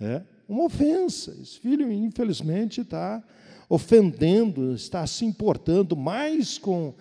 É, 0.00 0.22
Uma 0.48 0.64
ofensa. 0.64 1.36
Esse 1.40 1.60
filho, 1.60 1.92
infelizmente, 1.92 2.80
está 2.80 3.22
ofendendo, 3.68 4.72
está 4.72 5.06
se 5.06 5.24
importando 5.26 5.94
mais 5.94 6.56
com 6.56 6.94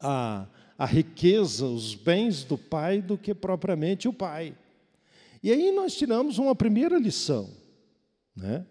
a, 0.00 0.48
a 0.76 0.84
riqueza, 0.84 1.64
os 1.64 1.94
bens 1.94 2.42
do 2.42 2.58
pai, 2.58 3.00
do 3.00 3.16
que 3.16 3.32
propriamente 3.32 4.08
o 4.08 4.12
pai. 4.12 4.54
E 5.42 5.52
aí 5.52 5.70
nós 5.70 5.96
tiramos 5.96 6.38
uma 6.38 6.56
primeira 6.56 6.98
lição, 6.98 7.48
né? 8.34 8.66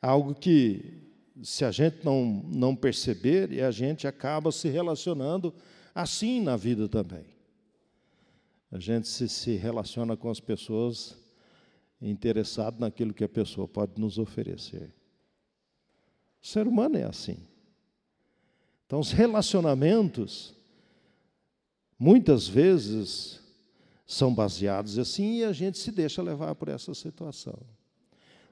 algo 0.00 0.34
que, 0.34 1.02
se 1.42 1.64
a 1.64 1.70
gente 1.70 1.98
não, 2.02 2.42
não 2.50 2.74
perceber, 2.74 3.62
a 3.62 3.70
gente 3.70 4.06
acaba 4.06 4.50
se 4.50 4.68
relacionando 4.68 5.52
assim 5.94 6.40
na 6.40 6.56
vida 6.56 6.88
também. 6.88 7.26
A 8.72 8.78
gente 8.78 9.08
se, 9.08 9.28
se 9.28 9.56
relaciona 9.56 10.16
com 10.16 10.30
as 10.30 10.40
pessoas 10.40 11.19
interessado 12.00 12.80
naquilo 12.80 13.12
que 13.12 13.24
a 13.24 13.28
pessoa 13.28 13.68
pode 13.68 14.00
nos 14.00 14.18
oferecer. 14.18 14.94
O 16.42 16.46
ser 16.46 16.66
humano 16.66 16.96
é 16.96 17.04
assim. 17.04 17.38
Então, 18.86 18.98
os 18.98 19.12
relacionamentos, 19.12 20.54
muitas 21.98 22.48
vezes, 22.48 23.40
são 24.06 24.34
baseados 24.34 24.98
assim 24.98 25.38
e 25.38 25.44
a 25.44 25.52
gente 25.52 25.78
se 25.78 25.92
deixa 25.92 26.20
levar 26.20 26.54
por 26.56 26.68
essa 26.68 26.92
situação. 26.94 27.56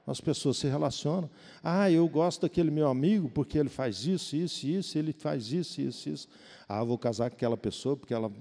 As 0.07 0.21
pessoas 0.21 0.57
se 0.57 0.67
relacionam. 0.67 1.29
Ah, 1.61 1.91
eu 1.91 2.07
gosto 2.07 2.41
daquele 2.41 2.71
meu 2.71 2.87
amigo 2.87 3.29
porque 3.29 3.57
ele 3.57 3.69
faz 3.69 4.05
isso, 4.05 4.35
isso, 4.35 4.65
isso, 4.65 4.97
ele 4.97 5.11
faz 5.11 5.51
isso, 5.51 5.81
isso, 5.81 6.09
isso. 6.09 6.27
Ah, 6.67 6.83
vou 6.83 6.97
casar 6.97 7.29
com 7.29 7.35
aquela 7.35 7.57
pessoa 7.57 7.97
porque 7.97 8.13
ela. 8.13 8.31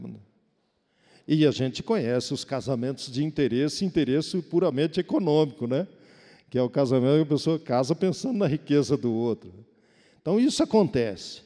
E 1.30 1.46
a 1.46 1.50
gente 1.50 1.82
conhece 1.82 2.32
os 2.32 2.42
casamentos 2.42 3.12
de 3.12 3.22
interesse, 3.22 3.84
interesse 3.84 4.40
puramente 4.40 4.98
econômico, 4.98 5.66
né? 5.66 5.86
Que 6.48 6.56
é 6.56 6.62
o 6.62 6.70
casamento 6.70 7.16
que 7.16 7.34
a 7.34 7.36
pessoa 7.36 7.58
casa 7.58 7.94
pensando 7.94 8.38
na 8.38 8.46
riqueza 8.46 8.96
do 8.96 9.12
outro. 9.12 9.52
Então 10.22 10.40
isso 10.40 10.62
acontece. 10.62 11.42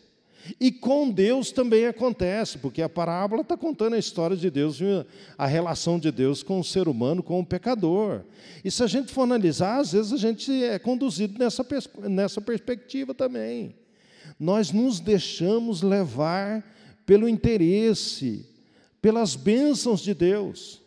E 0.61 0.71
com 0.71 1.11
Deus 1.11 1.51
também 1.51 1.87
acontece, 1.87 2.59
porque 2.59 2.81
a 2.81 2.89
parábola 2.89 3.43
está 3.43 3.57
contando 3.57 3.95
a 3.95 3.99
história 3.99 4.37
de 4.37 4.49
Deus, 4.51 4.79
a 5.37 5.47
relação 5.47 5.99
de 5.99 6.13
Deus 6.13 6.45
com 6.45 6.61
o 6.61 6.65
ser 6.65 6.87
humano, 6.87 7.21
com 7.21 7.41
o 7.41 7.47
pecador. 7.47 8.23
E 8.65 8.71
se 8.71 8.85
a 8.85 8.87
gente 8.87 9.13
for 9.13 9.23
analisar, 9.23 9.81
às 9.81 9.91
vezes 9.91 10.13
a 10.13 10.17
gente 10.17 10.53
é 10.63 10.79
conduzido 10.79 11.37
nessa, 11.41 11.67
nessa 12.09 12.41
perspectiva 12.41 13.13
também. 13.13 13.75
Nós 14.39 14.71
nos 14.71 15.01
deixamos 15.01 15.83
levar 15.83 16.65
pelo 17.05 17.29
interesse, 17.29 18.47
pelas 19.03 19.35
bênçãos 19.35 20.01
de 20.01 20.15
Deus. 20.15 20.81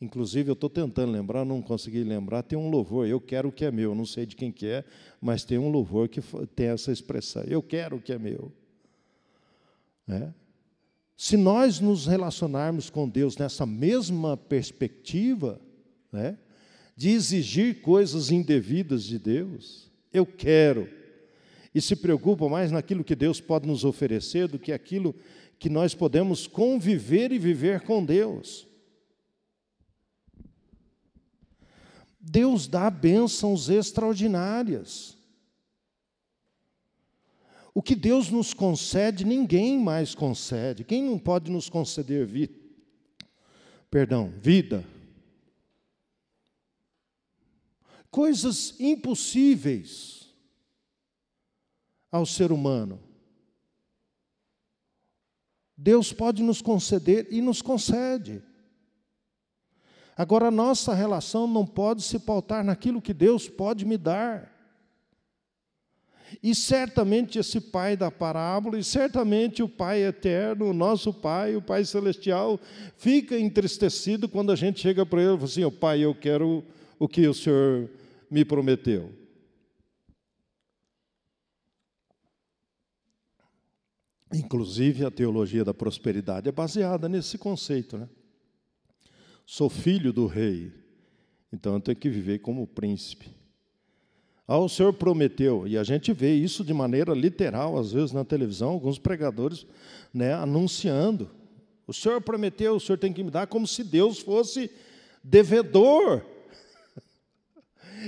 Inclusive, 0.00 0.48
eu 0.48 0.54
estou 0.54 0.70
tentando 0.70 1.10
lembrar, 1.10 1.44
não 1.44 1.60
consegui 1.60 2.04
lembrar, 2.04 2.44
tem 2.44 2.56
um 2.56 2.70
louvor, 2.70 3.08
eu 3.08 3.20
quero 3.20 3.48
o 3.48 3.52
que 3.52 3.64
é 3.64 3.70
meu, 3.70 3.96
não 3.96 4.06
sei 4.06 4.24
de 4.24 4.36
quem 4.36 4.52
que 4.52 4.64
é, 4.64 4.84
mas 5.20 5.44
tem 5.44 5.58
um 5.58 5.68
louvor 5.68 6.08
que 6.08 6.20
tem 6.54 6.68
essa 6.68 6.92
expressão, 6.92 7.42
eu 7.42 7.60
quero 7.60 7.96
o 7.96 8.00
que 8.00 8.12
é 8.12 8.18
meu. 8.18 8.52
É? 10.06 10.32
Se 11.16 11.36
nós 11.36 11.80
nos 11.80 12.06
relacionarmos 12.06 12.88
com 12.88 13.08
Deus 13.08 13.36
nessa 13.36 13.66
mesma 13.66 14.36
perspectiva, 14.36 15.60
né, 16.12 16.38
de 16.96 17.10
exigir 17.10 17.82
coisas 17.82 18.30
indevidas 18.30 19.02
de 19.02 19.18
Deus, 19.18 19.90
eu 20.12 20.24
quero, 20.24 20.88
e 21.74 21.80
se 21.80 21.96
preocupa 21.96 22.48
mais 22.48 22.70
naquilo 22.70 23.02
que 23.02 23.16
Deus 23.16 23.40
pode 23.40 23.66
nos 23.66 23.84
oferecer 23.84 24.46
do 24.46 24.60
que 24.60 24.70
aquilo 24.70 25.12
que 25.58 25.68
nós 25.68 25.94
podemos 25.94 26.46
conviver 26.46 27.32
e 27.32 27.38
viver 27.38 27.80
com 27.82 28.04
Deus. 28.04 28.66
Deus 32.20 32.68
dá 32.68 32.90
bênçãos 32.90 33.68
extraordinárias. 33.68 35.16
O 37.74 37.82
que 37.82 37.94
Deus 37.94 38.28
nos 38.28 38.52
concede, 38.52 39.24
ninguém 39.24 39.78
mais 39.78 40.14
concede. 40.14 40.84
Quem 40.84 41.02
não 41.02 41.18
pode 41.18 41.50
nos 41.50 41.68
conceder 41.68 42.26
vida? 42.26 42.54
Perdão, 43.90 44.32
vida. 44.38 44.84
Coisas 48.10 48.74
impossíveis 48.78 50.34
ao 52.10 52.26
ser 52.26 52.52
humano. 52.52 53.07
Deus 55.80 56.12
pode 56.12 56.42
nos 56.42 56.60
conceder 56.60 57.28
e 57.30 57.40
nos 57.40 57.62
concede. 57.62 58.42
Agora, 60.16 60.50
nossa 60.50 60.92
relação 60.92 61.46
não 61.46 61.64
pode 61.64 62.02
se 62.02 62.18
pautar 62.18 62.64
naquilo 62.64 63.00
que 63.00 63.14
Deus 63.14 63.48
pode 63.48 63.86
me 63.86 63.96
dar. 63.96 64.52
E 66.42 66.52
certamente 66.52 67.38
esse 67.38 67.60
pai 67.60 67.96
da 67.96 68.10
parábola, 68.10 68.76
e 68.76 68.82
certamente 68.82 69.62
o 69.62 69.68
Pai 69.68 70.02
eterno, 70.02 70.66
o 70.66 70.74
nosso 70.74 71.14
Pai, 71.14 71.56
o 71.56 71.62
Pai 71.62 71.84
celestial, 71.84 72.60
fica 72.96 73.38
entristecido 73.38 74.28
quando 74.28 74.52
a 74.52 74.56
gente 74.56 74.80
chega 74.80 75.06
para 75.06 75.22
ele 75.22 75.30
e 75.30 75.36
fala 75.36 75.44
assim: 75.44 75.64
oh, 75.64 75.70
Pai, 75.70 76.00
eu 76.00 76.14
quero 76.14 76.64
o 76.98 77.08
que 77.08 77.26
o 77.26 77.32
Senhor 77.32 77.88
me 78.30 78.44
prometeu. 78.44 79.10
Inclusive, 84.32 85.04
a 85.04 85.10
teologia 85.10 85.64
da 85.64 85.72
prosperidade 85.72 86.48
é 86.48 86.52
baseada 86.52 87.08
nesse 87.08 87.38
conceito, 87.38 87.96
né? 87.96 88.08
Sou 89.46 89.70
filho 89.70 90.12
do 90.12 90.26
rei, 90.26 90.70
então 91.50 91.74
eu 91.74 91.80
tenho 91.80 91.96
que 91.96 92.10
viver 92.10 92.40
como 92.40 92.66
príncipe. 92.66 93.34
Ah, 94.46 94.58
o 94.58 94.68
Senhor 94.68 94.92
prometeu, 94.92 95.66
e 95.66 95.76
a 95.76 95.82
gente 95.82 96.12
vê 96.12 96.34
isso 96.34 96.62
de 96.62 96.74
maneira 96.74 97.12
literal, 97.14 97.78
às 97.78 97.92
vezes 97.92 98.12
na 98.12 98.24
televisão, 98.24 98.70
alguns 98.70 98.98
pregadores 98.98 99.66
né, 100.12 100.34
anunciando. 100.34 101.30
O 101.86 101.92
Senhor 101.94 102.20
prometeu, 102.20 102.76
o 102.76 102.80
Senhor 102.80 102.98
tem 102.98 103.12
que 103.12 103.22
me 103.22 103.30
dar, 103.30 103.46
como 103.46 103.66
se 103.66 103.82
Deus 103.82 104.18
fosse 104.18 104.70
devedor. 105.22 106.24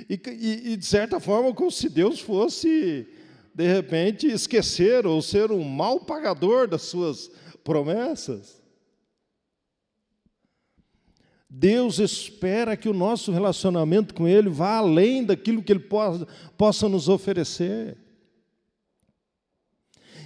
E, 0.09 0.15
e, 0.15 0.73
e 0.73 0.77
de 0.77 0.87
certa 0.87 1.19
forma, 1.19 1.53
como 1.53 1.69
se 1.69 1.89
Deus 1.89 2.21
fosse, 2.21 3.09
de 3.61 3.67
repente, 3.67 4.27
esquecer 4.27 5.07
ou 5.07 5.21
ser 5.21 5.53
um 5.53 5.63
mal 5.63 6.01
pagador 6.01 6.67
das 6.67 6.81
suas 6.83 7.31
promessas. 7.63 8.63
Deus 11.49 11.99
espera 11.99 12.75
que 12.75 12.89
o 12.89 12.95
nosso 12.95 13.31
relacionamento 13.31 14.15
com 14.15 14.27
Ele 14.27 14.49
vá 14.49 14.79
além 14.79 15.23
daquilo 15.23 15.63
que 15.63 15.71
Ele 15.71 15.81
possa, 15.81 16.27
possa 16.57 16.89
nos 16.89 17.07
oferecer. 17.07 17.99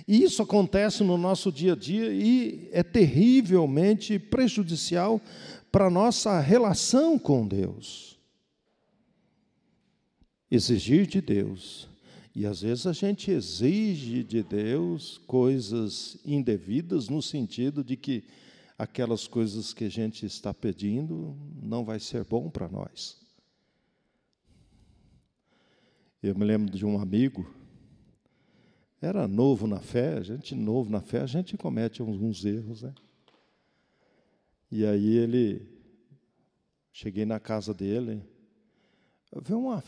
E 0.06 0.22
isso 0.22 0.40
acontece 0.40 1.02
no 1.02 1.18
nosso 1.18 1.50
dia 1.50 1.72
a 1.72 1.76
dia 1.76 2.12
e 2.12 2.68
é 2.70 2.84
terrivelmente 2.84 4.16
prejudicial 4.16 5.20
para 5.72 5.86
a 5.86 5.90
nossa 5.90 6.38
relação 6.38 7.18
com 7.18 7.48
Deus. 7.48 8.16
Exigir 10.48 11.06
de 11.06 11.20
Deus. 11.20 11.92
E 12.34 12.44
às 12.46 12.62
vezes 12.62 12.86
a 12.86 12.92
gente 12.92 13.30
exige 13.30 14.24
de 14.24 14.42
Deus 14.42 15.18
coisas 15.18 16.18
indevidas, 16.24 17.08
no 17.08 17.22
sentido 17.22 17.84
de 17.84 17.96
que 17.96 18.24
aquelas 18.76 19.28
coisas 19.28 19.72
que 19.72 19.84
a 19.84 19.88
gente 19.88 20.26
está 20.26 20.52
pedindo 20.52 21.36
não 21.62 21.84
vai 21.84 22.00
ser 22.00 22.24
bom 22.24 22.50
para 22.50 22.68
nós. 22.68 23.22
Eu 26.20 26.34
me 26.34 26.44
lembro 26.44 26.76
de 26.76 26.84
um 26.84 26.98
amigo, 26.98 27.48
era 29.00 29.28
novo 29.28 29.66
na 29.68 29.78
fé, 29.78 30.14
a 30.14 30.22
gente 30.22 30.56
novo 30.56 30.90
na 30.90 31.00
fé, 31.00 31.20
a 31.20 31.26
gente 31.26 31.56
comete 31.56 32.00
alguns 32.00 32.44
erros, 32.44 32.82
né? 32.82 32.94
E 34.72 34.84
aí 34.84 35.18
ele, 35.18 35.68
cheguei 36.90 37.24
na 37.24 37.38
casa 37.38 37.72
dele, 37.72 38.22
vi 39.42 39.54
uma, 39.54 39.82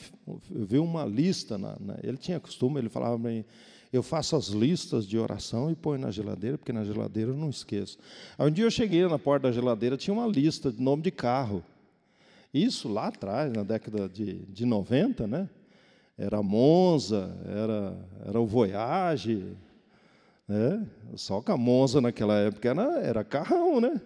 vi 0.50 0.78
uma 0.78 1.04
lista, 1.04 1.58
na, 1.58 1.76
na, 1.78 1.96
ele 2.02 2.16
tinha 2.16 2.40
costume, 2.40 2.80
ele 2.80 2.88
falava 2.88 3.18
para 3.18 3.30
mim, 3.30 3.44
eu 3.92 4.02
faço 4.02 4.36
as 4.36 4.48
listas 4.48 5.06
de 5.06 5.18
oração 5.18 5.70
e 5.70 5.74
ponho 5.74 6.00
na 6.00 6.10
geladeira, 6.10 6.58
porque 6.58 6.72
na 6.72 6.84
geladeira 6.84 7.30
eu 7.30 7.36
não 7.36 7.50
esqueço. 7.50 7.98
Aí 8.36 8.48
um 8.48 8.50
dia 8.50 8.64
eu 8.64 8.70
cheguei 8.70 9.06
na 9.06 9.18
porta 9.18 9.48
da 9.48 9.52
geladeira, 9.52 9.96
tinha 9.96 10.14
uma 10.14 10.26
lista 10.26 10.70
de 10.70 10.82
nome 10.82 11.02
de 11.02 11.10
carro. 11.10 11.62
Isso 12.52 12.88
lá 12.88 13.08
atrás, 13.08 13.52
na 13.52 13.62
década 13.62 14.08
de, 14.08 14.38
de 14.46 14.64
90, 14.64 15.26
né? 15.26 15.48
Era 16.18 16.42
Monza, 16.42 17.36
era, 17.44 18.08
era 18.26 18.40
o 18.40 18.46
Voyage. 18.46 19.44
Né? 20.48 20.86
Só 21.14 21.40
que 21.40 21.50
a 21.50 21.56
Monza 21.56 22.00
naquela 22.00 22.34
época 22.38 22.68
era, 22.68 23.00
era 23.00 23.24
carrão, 23.24 23.80
né? 23.80 24.00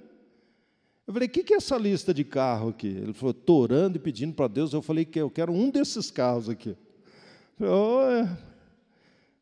Eu 1.10 1.12
falei, 1.12 1.26
o 1.26 1.30
que, 1.32 1.42
que 1.42 1.54
é 1.54 1.56
essa 1.56 1.76
lista 1.76 2.14
de 2.14 2.22
carro 2.22 2.68
aqui? 2.68 2.86
Ele 2.86 3.12
falou, 3.12 3.32
estou 3.32 3.62
orando 3.62 3.96
e 3.96 4.00
pedindo 4.00 4.32
para 4.32 4.46
Deus. 4.46 4.72
Eu 4.72 4.80
falei 4.80 5.04
que 5.04 5.20
eu 5.20 5.28
quero 5.28 5.52
um 5.52 5.68
desses 5.68 6.08
carros 6.08 6.48
aqui. 6.48 6.76
falei, 7.58 7.72
oh, 7.74 8.02
é, 8.02 8.38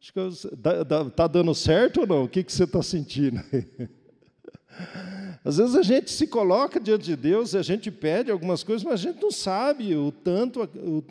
Está 0.01 1.27
dando 1.27 1.55
certo 1.55 2.01
ou 2.01 2.07
não? 2.07 2.25
O 2.25 2.29
que, 2.29 2.43
que 2.43 2.51
você 2.51 2.65
está 2.65 2.83
sentindo? 2.83 3.39
Às 5.45 5.59
vezes 5.59 5.77
a 5.77 5.83
gente 5.83 6.11
se 6.11 6.27
coloca 6.27 6.81
diante 6.81 7.05
de 7.05 7.17
Deus 7.17 7.55
a 7.55 7.61
gente 7.61 7.91
pede 7.91 8.31
algumas 8.31 8.63
coisas, 8.63 8.83
mas 8.83 8.95
a 9.01 9.03
gente 9.03 9.21
não 9.21 9.31
sabe 9.31 9.95
o 9.95 10.11
tanto, 10.11 10.63
o, 10.63 11.05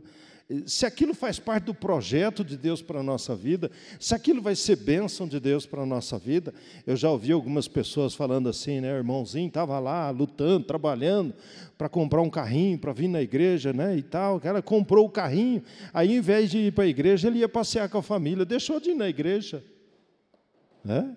se 0.65 0.85
aquilo 0.85 1.13
faz 1.13 1.39
parte 1.39 1.65
do 1.65 1.73
projeto 1.73 2.41
de 2.41 2.55
Deus 2.55 2.81
para 2.81 3.01
a 3.01 3.03
nossa 3.03 3.35
vida, 3.35 3.69
se 3.99 4.15
aquilo 4.15 4.41
vai 4.41 4.55
ser 4.55 4.77
bênção 4.77 5.27
de 5.27 5.41
Deus 5.41 5.65
para 5.65 5.81
a 5.81 5.85
nossa 5.85 6.17
vida. 6.17 6.53
Eu 6.85 6.95
já 6.95 7.11
ouvi 7.11 7.33
algumas 7.33 7.67
pessoas 7.67 8.15
falando 8.15 8.47
assim, 8.47 8.79
né? 8.79 8.95
Irmãozinho 8.95 9.49
estava 9.49 9.77
lá 9.77 10.09
lutando, 10.09 10.65
trabalhando 10.65 11.33
para 11.77 11.89
comprar 11.89 12.21
um 12.21 12.29
carrinho, 12.29 12.79
para 12.79 12.93
vir 12.93 13.09
na 13.09 13.21
igreja, 13.21 13.73
né? 13.73 13.97
E 13.97 14.01
tal. 14.01 14.37
O 14.37 14.39
cara 14.39 14.61
comprou 14.61 15.05
o 15.05 15.09
carrinho, 15.09 15.61
aí, 15.93 16.15
em 16.15 16.21
vez 16.21 16.49
de 16.49 16.59
ir 16.59 16.71
para 16.71 16.85
a 16.85 16.87
igreja, 16.87 17.27
ele 17.27 17.39
ia 17.39 17.49
passear 17.49 17.89
com 17.89 17.97
a 17.97 18.03
família, 18.03 18.45
deixou 18.45 18.79
de 18.79 18.91
ir 18.91 18.95
na 18.95 19.09
igreja. 19.09 19.61
Né? 20.81 21.13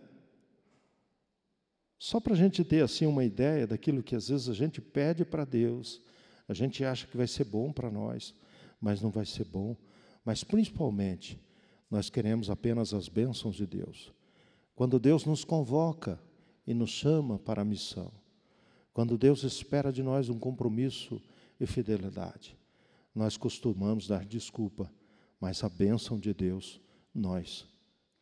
Só 1.97 2.19
para 2.19 2.33
a 2.33 2.37
gente 2.37 2.65
ter 2.65 2.83
assim 2.83 3.07
uma 3.07 3.25
ideia 3.25 3.65
daquilo 3.65 4.03
que 4.03 4.17
às 4.17 4.29
vezes 4.29 4.49
a 4.49 4.55
gente 4.55 4.81
pede 4.81 5.25
para 5.25 5.45
Deus, 5.45 6.01
a 6.49 6.55
gente 6.55 6.85
acha 6.85 7.07
que 7.07 7.17
vai 7.17 7.29
ser 7.29 7.45
bom 7.45 7.71
para 7.71 7.89
nós 7.89 8.35
mas 8.81 9.03
não 9.03 9.11
vai 9.11 9.27
ser 9.27 9.45
bom. 9.45 9.77
Mas 10.25 10.43
principalmente, 10.43 11.39
nós 11.91 12.09
queremos 12.09 12.49
apenas 12.49 12.95
as 12.95 13.09
bênçãos 13.09 13.57
de 13.57 13.67
Deus. 13.67 14.13
Quando 14.75 14.99
Deus 14.99 15.25
nos 15.25 15.45
convoca 15.45 16.19
e 16.67 16.73
nos 16.73 16.91
chama 16.91 17.39
para 17.39 17.63
a 17.63 17.65
missão, 17.65 18.13
quando 18.93 19.19
Deus 19.19 19.43
espera 19.43 19.93
de 19.93 20.03
nós 20.03 20.29
um 20.29 20.39
compromisso 20.39 21.21
e 21.59 21.67
fidelidade, 21.67 22.57
nós 23.15 23.37
costumamos 23.37 24.07
dar 24.07 24.25
desculpa, 24.25 24.91
mas 25.41 25.63
a 25.65 25.69
bênção 25.69 26.19
de 26.19 26.33
Deus 26.33 26.81
nós 27.15 27.67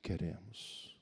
queremos. 0.02 0.96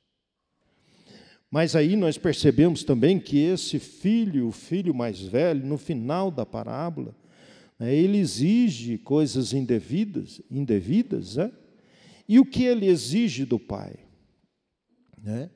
Mas 1.51 1.77
aí 1.77 1.95
nós 1.97 2.19
percebemos 2.19 2.83
também 2.83 3.21
que 3.21 3.39
esse 3.39 3.79
filho, 3.79 4.49
o 4.49 4.53
filho 4.53 4.95
mais 4.95 5.21
velho, 5.21 5.65
no 5.65 5.79
final 5.79 6.31
da 6.31 6.45
parábola? 6.45 7.15
Ele 7.79 8.19
exige 8.19 8.97
coisas 8.97 9.53
indevidas, 9.53 10.41
indevidas 10.51 11.37
né? 11.37 11.53
e 12.27 12.39
o 12.39 12.47
que 12.47 12.65
ele 12.65 12.87
exige 12.87 13.45
do 13.45 13.59
pai? 13.59 13.97
Né? 15.23 15.51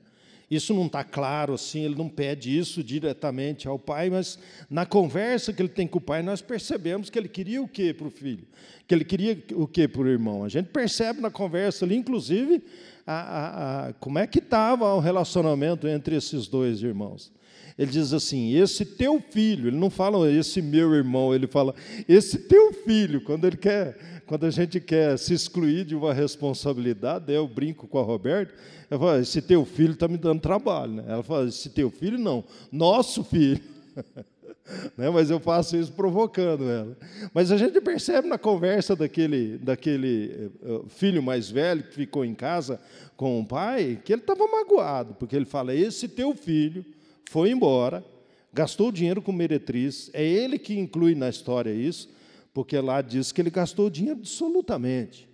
Isso 0.50 0.74
não 0.74 0.86
está 0.86 1.02
claro 1.02 1.54
assim, 1.54 1.84
ele 1.84 1.94
não 1.94 2.08
pede 2.08 2.56
isso 2.58 2.82
diretamente 2.82 3.68
ao 3.68 3.78
pai, 3.78 4.10
mas 4.10 4.38
na 4.68 4.84
conversa 4.84 5.52
que 5.52 5.62
ele 5.62 5.68
tem 5.68 5.86
com 5.86 5.98
o 5.98 6.02
pai, 6.02 6.22
nós 6.22 6.42
percebemos 6.42 7.08
que 7.08 7.18
ele 7.18 7.28
queria 7.28 7.62
o 7.62 7.68
que 7.68 7.94
para 7.94 8.08
o 8.08 8.10
filho? 8.10 8.46
Que 8.86 8.94
ele 8.94 9.04
queria 9.04 9.42
o 9.54 9.66
que 9.66 9.86
para 9.86 10.02
o 10.02 10.08
irmão? 10.08 10.44
A 10.44 10.48
gente 10.48 10.66
percebe 10.66 11.20
na 11.20 11.30
conversa 11.30 11.84
ali, 11.84 11.94
inclusive, 11.96 12.62
a, 13.06 13.14
a, 13.14 13.88
a, 13.88 13.92
como 13.94 14.18
é 14.18 14.26
que 14.26 14.40
estava 14.40 14.92
o 14.92 14.98
relacionamento 14.98 15.86
entre 15.86 16.16
esses 16.16 16.48
dois 16.48 16.82
irmãos 16.82 17.32
ele 17.78 17.90
diz 17.90 18.12
assim: 18.12 18.54
esse 18.54 18.84
teu 18.84 19.20
filho, 19.30 19.68
ele 19.68 19.76
não 19.76 19.90
fala 19.90 20.30
esse 20.30 20.60
meu 20.60 20.94
irmão, 20.94 21.34
ele 21.34 21.46
fala 21.46 21.74
esse 22.08 22.38
teu 22.38 22.72
filho, 22.72 23.20
quando 23.20 23.46
ele 23.46 23.56
quer, 23.56 24.22
quando 24.26 24.46
a 24.46 24.50
gente 24.50 24.80
quer 24.80 25.18
se 25.18 25.34
excluir 25.34 25.84
de 25.84 25.94
uma 25.94 26.14
responsabilidade, 26.14 27.32
eu 27.32 27.48
brinco 27.48 27.86
com 27.86 27.98
a 27.98 28.02
Roberta, 28.02 28.54
eu 28.90 28.98
falo, 28.98 29.20
esse 29.20 29.40
teu 29.42 29.64
filho 29.64 29.92
está 29.92 30.08
me 30.08 30.16
dando 30.16 30.40
trabalho. 30.40 30.94
Né? 30.94 31.04
Ela 31.06 31.22
fala, 31.22 31.48
esse 31.48 31.68
teu 31.70 31.90
filho 31.90 32.18
não, 32.18 32.44
nosso 32.72 33.22
filho. 33.24 33.60
né? 34.96 35.10
Mas 35.10 35.30
eu 35.30 35.40
faço 35.40 35.76
isso 35.76 35.92
provocando 35.92 36.68
ela. 36.68 36.96
Mas 37.32 37.50
a 37.50 37.56
gente 37.56 37.80
percebe 37.80 38.28
na 38.28 38.38
conversa 38.38 38.94
daquele, 38.94 39.58
daquele 39.58 40.50
uh, 40.62 40.88
filho 40.88 41.22
mais 41.22 41.50
velho 41.50 41.82
que 41.84 41.94
ficou 41.94 42.24
em 42.24 42.34
casa 42.34 42.80
com 43.16 43.40
o 43.40 43.46
pai, 43.46 44.00
que 44.04 44.12
ele 44.12 44.22
estava 44.22 44.46
magoado, 44.46 45.14
porque 45.14 45.36
ele 45.36 45.44
fala: 45.44 45.74
esse 45.74 46.08
teu 46.08 46.34
filho 46.34 46.84
foi 47.28 47.50
embora, 47.50 48.04
gastou 48.52 48.90
dinheiro 48.90 49.20
com 49.20 49.32
meretriz, 49.32 50.10
é 50.12 50.24
ele 50.24 50.58
que 50.58 50.78
inclui 50.78 51.14
na 51.14 51.28
história 51.28 51.72
isso, 51.72 52.10
porque 52.52 52.78
lá 52.78 53.02
diz 53.02 53.32
que 53.32 53.40
ele 53.40 53.50
gastou 53.50 53.88
dinheiro 53.88 54.18
absolutamente. 54.18 55.28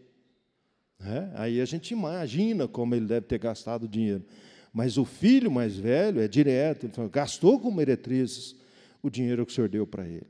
É? 1.00 1.30
Aí 1.34 1.60
a 1.60 1.64
gente 1.64 1.92
imagina 1.92 2.66
como 2.66 2.94
ele 2.94 3.06
deve 3.06 3.26
ter 3.26 3.38
gastado 3.38 3.86
dinheiro. 3.86 4.24
Mas 4.72 4.98
o 4.98 5.04
filho 5.04 5.50
mais 5.50 5.76
velho 5.76 6.20
é 6.20 6.28
direto, 6.28 6.86
então, 6.86 7.08
gastou 7.08 7.58
com 7.58 7.70
meretrizes 7.70 8.56
o 9.02 9.08
dinheiro 9.08 9.46
que 9.46 9.52
o 9.52 9.54
senhor 9.54 9.68
deu 9.68 9.86
para 9.86 10.06
ele. 10.06 10.26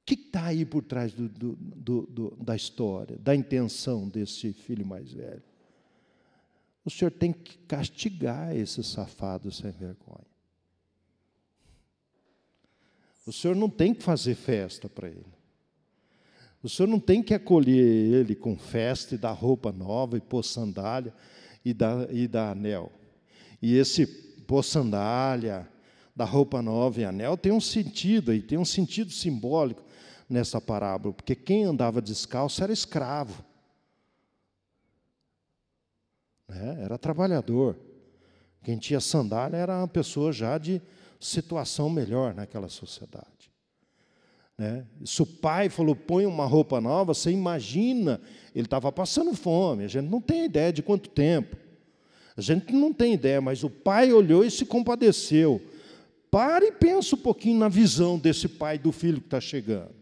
O 0.00 0.04
que 0.06 0.14
está 0.14 0.46
aí 0.46 0.64
por 0.64 0.82
trás 0.82 1.12
do, 1.12 1.28
do, 1.28 2.02
do, 2.02 2.36
da 2.42 2.56
história, 2.56 3.16
da 3.18 3.34
intenção 3.34 4.08
desse 4.08 4.52
filho 4.52 4.84
mais 4.84 5.12
velho? 5.12 5.42
O 6.84 6.90
senhor 6.90 7.10
tem 7.10 7.32
que 7.32 7.56
castigar 7.58 8.54
esse 8.54 8.84
safado 8.84 9.50
sem 9.50 9.70
vergonha. 9.70 10.26
O 13.26 13.32
senhor 13.32 13.56
não 13.56 13.70
tem 13.70 13.94
que 13.94 14.02
fazer 14.02 14.34
festa 14.34 14.88
para 14.88 15.08
ele. 15.08 15.34
O 16.62 16.68
senhor 16.68 16.88
não 16.88 17.00
tem 17.00 17.22
que 17.22 17.32
acolher 17.32 17.72
ele 17.74 18.34
com 18.34 18.56
festa 18.56 19.14
e 19.14 19.18
dar 19.18 19.32
roupa 19.32 19.72
nova 19.72 20.16
e 20.16 20.20
pôr 20.20 20.42
sandália 20.42 21.14
e 21.64 21.72
dar, 21.72 22.12
e 22.14 22.28
dar 22.28 22.50
anel. 22.50 22.92
E 23.62 23.76
esse 23.76 24.06
pôr 24.06 24.62
sandália, 24.62 25.66
dar 26.14 26.26
roupa 26.26 26.60
nova 26.60 27.00
e 27.00 27.04
anel 27.04 27.36
tem 27.36 27.52
um 27.52 27.60
sentido, 27.60 28.32
e 28.32 28.42
tem 28.42 28.58
um 28.58 28.64
sentido 28.64 29.10
simbólico 29.10 29.82
nessa 30.28 30.60
parábola, 30.60 31.14
porque 31.14 31.34
quem 31.34 31.64
andava 31.64 32.02
descalço 32.02 32.62
era 32.62 32.72
escravo 32.72 33.42
né? 36.64 36.82
era 36.82 36.96
trabalhador. 36.96 37.76
Quem 38.62 38.78
tinha 38.78 39.00
sandália 39.00 39.58
era 39.58 39.78
uma 39.78 39.88
pessoa 39.88 40.32
já 40.32 40.56
de 40.56 40.80
situação 41.20 41.90
melhor 41.90 42.34
naquela 42.34 42.68
sociedade. 42.68 43.52
Né? 44.56 44.86
Se 45.04 45.22
o 45.22 45.26
pai 45.26 45.68
falou, 45.68 45.94
põe 45.94 46.24
uma 46.24 46.46
roupa 46.46 46.80
nova, 46.80 47.12
você 47.12 47.30
imagina, 47.30 48.20
ele 48.54 48.66
estava 48.66 48.90
passando 48.90 49.34
fome, 49.34 49.84
a 49.84 49.88
gente 49.88 50.08
não 50.08 50.20
tem 50.20 50.44
ideia 50.44 50.72
de 50.72 50.82
quanto 50.82 51.10
tempo. 51.10 51.56
A 52.36 52.40
gente 52.40 52.72
não 52.72 52.92
tem 52.92 53.14
ideia, 53.14 53.40
mas 53.40 53.62
o 53.62 53.70
pai 53.70 54.12
olhou 54.12 54.44
e 54.44 54.50
se 54.50 54.64
compadeceu. 54.64 55.62
Pare 56.30 56.66
e 56.66 56.72
pensa 56.72 57.14
um 57.14 57.18
pouquinho 57.18 57.58
na 57.60 57.68
visão 57.68 58.18
desse 58.18 58.48
pai 58.48 58.76
do 58.76 58.90
filho 58.90 59.20
que 59.20 59.26
está 59.26 59.40
chegando. 59.40 59.94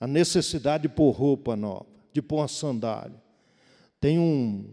A 0.00 0.08
necessidade 0.08 0.82
de 0.82 0.88
pôr 0.88 1.10
roupa 1.12 1.54
nova, 1.54 1.86
de 2.12 2.20
pôr 2.20 2.38
uma 2.38 2.48
sandália. 2.48 3.23
Tem 4.04 4.18
um 4.18 4.66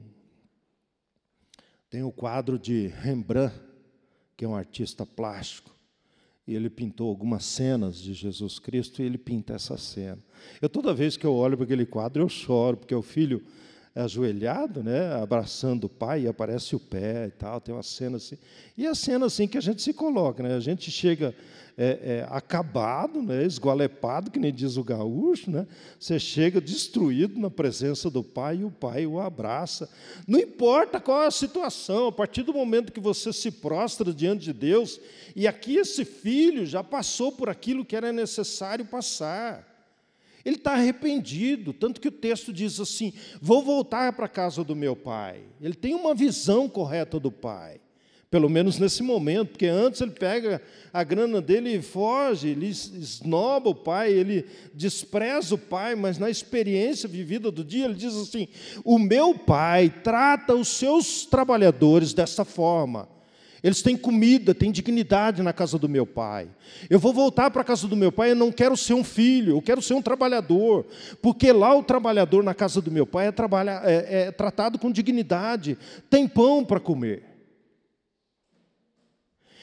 tem 1.89 2.03
o 2.03 2.09
um 2.09 2.11
quadro 2.11 2.59
de 2.59 2.87
Rembrandt, 2.87 3.55
que 4.35 4.43
é 4.43 4.47
um 4.47 4.53
artista 4.53 5.05
plástico, 5.05 5.73
e 6.45 6.53
ele 6.53 6.69
pintou 6.69 7.07
algumas 7.07 7.45
cenas 7.45 7.97
de 7.97 8.13
Jesus 8.13 8.59
Cristo 8.59 9.01
e 9.01 9.05
ele 9.05 9.17
pinta 9.17 9.53
essa 9.53 9.77
cena. 9.77 10.21
Eu 10.61 10.67
toda 10.67 10.93
vez 10.93 11.15
que 11.15 11.25
eu 11.25 11.33
olho 11.33 11.55
para 11.55 11.63
aquele 11.63 11.85
quadro 11.85 12.21
eu 12.21 12.27
choro, 12.27 12.75
porque 12.75 12.93
o 12.93 13.01
filho 13.01 13.41
é 13.41 13.41
ajoelhado, 13.93 14.81
né, 14.81 15.13
abraçando 15.21 15.85
o 15.85 15.89
pai, 15.89 16.21
e 16.21 16.27
aparece 16.27 16.75
o 16.75 16.79
pé 16.79 17.27
e 17.27 17.31
tal, 17.31 17.59
tem 17.59 17.75
uma 17.75 17.83
cena 17.83 18.17
assim. 18.17 18.37
E 18.77 18.87
a 18.87 18.95
cena 18.95 19.25
assim 19.25 19.47
que 19.47 19.57
a 19.57 19.61
gente 19.61 19.81
se 19.81 19.93
coloca, 19.93 20.41
né? 20.41 20.55
A 20.55 20.59
gente 20.61 20.89
chega 20.89 21.35
é, 21.77 21.99
é, 22.03 22.27
acabado, 22.29 23.21
né, 23.21 23.43
esgualepado, 23.43 24.31
que 24.31 24.39
nem 24.39 24.53
diz 24.53 24.77
o 24.77 24.83
gaúcho, 24.83 25.51
né? 25.51 25.67
Você 25.99 26.19
chega 26.19 26.61
destruído 26.61 27.39
na 27.39 27.49
presença 27.49 28.09
do 28.09 28.23
pai 28.23 28.57
e 28.57 28.63
o 28.63 28.71
pai 28.71 29.05
o 29.05 29.19
abraça. 29.19 29.89
Não 30.27 30.39
importa 30.39 30.99
qual 30.99 31.23
é 31.23 31.27
a 31.27 31.31
situação, 31.31 32.07
a 32.07 32.11
partir 32.11 32.43
do 32.43 32.53
momento 32.53 32.93
que 32.93 32.99
você 32.99 33.33
se 33.33 33.51
prostra 33.51 34.13
diante 34.13 34.45
de 34.45 34.53
Deus, 34.53 34.99
e 35.35 35.47
aqui 35.47 35.75
esse 35.75 36.05
filho 36.05 36.65
já 36.65 36.83
passou 36.83 37.31
por 37.31 37.49
aquilo 37.49 37.85
que 37.85 37.95
era 37.95 38.13
necessário 38.13 38.85
passar. 38.85 39.70
Ele 40.43 40.55
está 40.55 40.73
arrependido, 40.73 41.73
tanto 41.73 42.01
que 42.01 42.07
o 42.07 42.11
texto 42.11 42.51
diz 42.51 42.79
assim: 42.79 43.13
vou 43.41 43.63
voltar 43.63 44.13
para 44.13 44.25
a 44.25 44.29
casa 44.29 44.63
do 44.63 44.75
meu 44.75 44.95
pai. 44.95 45.41
Ele 45.61 45.75
tem 45.75 45.93
uma 45.93 46.15
visão 46.15 46.67
correta 46.67 47.19
do 47.19 47.31
pai, 47.31 47.79
pelo 48.29 48.49
menos 48.49 48.79
nesse 48.79 49.03
momento, 49.03 49.49
porque 49.49 49.67
antes 49.67 50.01
ele 50.01 50.11
pega 50.11 50.61
a 50.93 51.03
grana 51.03 51.41
dele 51.41 51.75
e 51.75 51.81
foge, 51.81 52.49
ele 52.49 52.67
esnoba 52.67 53.69
o 53.69 53.75
pai, 53.75 54.11
ele 54.11 54.45
despreza 54.73 55.55
o 55.55 55.57
pai, 55.57 55.95
mas 55.95 56.17
na 56.17 56.29
experiência 56.29 57.07
vivida 57.07 57.51
do 57.51 57.63
dia, 57.63 57.85
ele 57.85 57.95
diz 57.95 58.15
assim: 58.15 58.47
o 58.83 58.97
meu 58.97 59.35
pai 59.35 59.93
trata 60.03 60.55
os 60.55 60.69
seus 60.69 61.25
trabalhadores 61.25 62.13
dessa 62.13 62.43
forma. 62.43 63.07
Eles 63.63 63.81
têm 63.81 63.95
comida, 63.95 64.55
têm 64.55 64.71
dignidade 64.71 65.43
na 65.43 65.53
casa 65.53 65.77
do 65.77 65.87
meu 65.87 66.05
pai. 66.05 66.49
Eu 66.89 66.99
vou 66.99 67.13
voltar 67.13 67.51
para 67.51 67.61
a 67.61 67.65
casa 67.65 67.87
do 67.87 67.95
meu 67.95 68.11
pai, 68.11 68.31
eu 68.31 68.35
não 68.35 68.51
quero 68.51 68.75
ser 68.75 68.95
um 68.95 69.03
filho, 69.03 69.57
eu 69.57 69.61
quero 69.61 69.81
ser 69.81 69.93
um 69.93 70.01
trabalhador. 70.01 70.87
Porque 71.21 71.51
lá 71.51 71.75
o 71.75 71.83
trabalhador 71.83 72.43
na 72.43 72.55
casa 72.55 72.81
do 72.81 72.89
meu 72.89 73.05
pai 73.05 73.27
é, 73.27 73.31
trabalha, 73.31 73.81
é, 73.83 74.21
é 74.21 74.31
tratado 74.31 74.79
com 74.79 74.91
dignidade, 74.91 75.77
tem 76.09 76.27
pão 76.27 76.65
para 76.65 76.79
comer. 76.79 77.23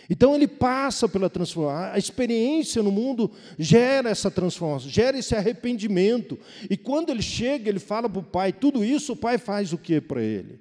Então 0.09 0.33
ele 0.35 0.47
passa 0.47 1.09
pela 1.09 1.29
transformação. 1.29 1.93
A 1.93 1.99
experiência 1.99 2.83
no 2.85 2.93
mundo 2.93 3.33
gera 3.59 4.11
essa 4.11 4.31
transformação, 4.31 4.89
gera 4.89 5.19
esse 5.19 5.35
arrependimento. 5.35 6.39
E 6.71 6.77
quando 6.77 7.11
ele 7.11 7.21
chega, 7.21 7.69
ele 7.69 7.81
fala 7.81 8.09
para 8.09 8.21
o 8.21 8.23
pai 8.23 8.53
tudo 8.53 8.85
isso, 8.85 9.15
o 9.15 9.17
pai 9.17 9.39
faz 9.39 9.73
o 9.73 9.79
que 9.79 10.01
para 10.01 10.23
ele? 10.23 10.61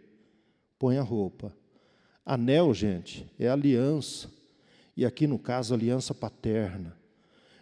Põe 0.79 0.97
a 0.97 1.03
roupa 1.03 1.53
Anel, 2.27 2.73
gente, 2.73 3.25
é 3.39 3.47
aliança. 3.47 4.29
E 4.97 5.05
aqui 5.05 5.25
no 5.25 5.39
caso, 5.39 5.73
aliança 5.73 6.13
paterna. 6.13 6.93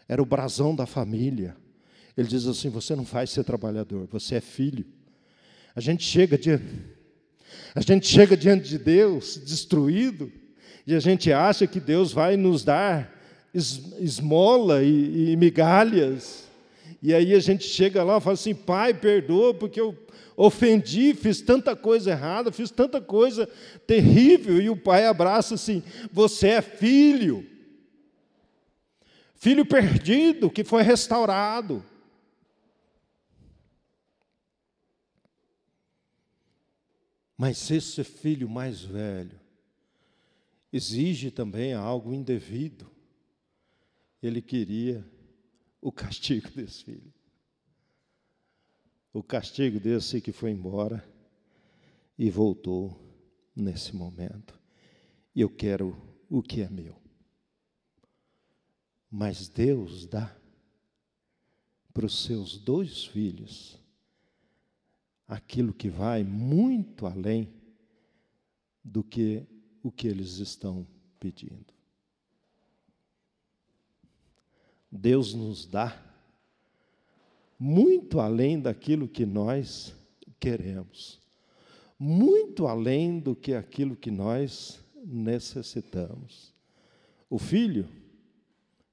Era 0.10 0.23
o 0.23 0.25
brasão 0.25 0.75
da 0.75 0.88
família. 0.88 1.56
Ele 2.17 2.28
diz 2.28 2.47
assim: 2.47 2.69
você 2.69 2.95
não 2.95 3.04
vai 3.04 3.28
ser 3.28 3.43
trabalhador, 3.43 4.08
você 4.12 4.36
é 4.36 4.41
filho. 4.41 4.84
A 5.75 5.80
gente 5.80 6.04
chega 6.04 6.36
diante, 6.36 6.63
a 7.75 7.82
gente 7.82 8.08
chega 8.08 8.36
diante 8.36 8.67
de 8.67 8.80
Deus 8.80 9.38
destruído, 9.38 10.32
e 10.88 10.95
a 10.95 10.99
gente 10.99 11.32
acha 11.32 11.67
que 11.67 11.80
Deus 11.80 12.12
vai 12.12 12.36
nos 12.36 12.63
dar 12.63 13.13
esmola 13.54 14.82
e, 14.82 15.32
e 15.32 15.36
migalhas. 15.36 16.45
E 17.04 17.13
aí 17.13 17.36
a 17.36 17.39
gente 17.39 17.65
chega 17.65 18.04
lá 18.04 18.17
e 18.17 18.21
fala 18.21 18.34
assim: 18.34 18.56
Pai, 18.56 18.95
perdoa, 18.95 19.54
porque 19.54 19.80
eu 19.80 19.93
ofendi, 20.38 21.13
fiz 21.13 21.41
tanta 21.41 21.76
coisa 21.76 22.12
errada, 22.12 22.52
fiz 22.52 22.71
tanta 22.71 23.02
coisa 23.02 23.48
terrível. 23.88 24.62
E 24.62 24.69
o 24.69 24.78
pai 24.78 25.06
abraça 25.06 25.56
assim: 25.56 25.84
Você 26.12 26.50
é 26.50 26.62
filho, 26.62 27.48
filho 29.36 29.65
perdido 29.65 30.50
que 30.50 30.63
foi 30.63 30.84
restaurado. 30.84 31.84
Mas 37.38 37.69
esse 37.69 38.04
filho 38.04 38.48
mais 38.50 38.82
velho 38.82 39.39
exige 40.71 41.32
também 41.32 41.74
algo 41.74 42.13
indevido. 42.13 42.89
Ele 44.21 44.41
queria 44.41 45.06
o 45.82 45.91
castigo 45.91 46.50
desse 46.56 46.84
filho. 46.84 47.13
O 49.15 49.23
castigo 49.23 49.80
desse 49.80 50.19
que 50.19 50.34
foi 50.34 50.51
embora 50.51 51.01
e 52.19 52.30
voltou 52.30 52.99
nesse 53.56 53.95
momento. 53.95 54.60
Eu 55.34 55.49
quero 55.49 55.95
o 56.30 56.43
que 56.43 56.60
é 56.60 56.69
meu. 56.69 57.01
Mas 59.10 59.47
Deus 59.47 60.06
dá 60.06 60.36
para 61.93 62.06
os 62.06 62.25
seus 62.25 62.58
dois 62.58 63.06
filhos 63.06 63.80
aquilo 65.25 65.73
que 65.73 65.89
vai 65.89 66.21
muito 66.21 67.06
além 67.06 67.54
do 68.84 69.01
que 69.01 69.47
o 69.82 69.93
que 69.93 70.10
eles 70.10 70.39
estão 70.39 70.86
pedindo. 71.21 71.73
Deus 74.91 75.34
nos 75.34 75.65
dá 75.65 76.05
muito 77.67 78.19
além 78.19 78.60
daquilo 78.60 79.08
que 79.08 79.25
nós 79.25 79.95
queremos, 80.39 81.19
muito 81.97 82.67
além 82.67 83.17
do 83.19 83.36
que 83.36 83.56
aquilo 83.56 83.95
que 83.95 84.12
nós 84.12 84.80
necessitamos. 85.04 86.54
O 87.28 87.39
filho 87.39 87.89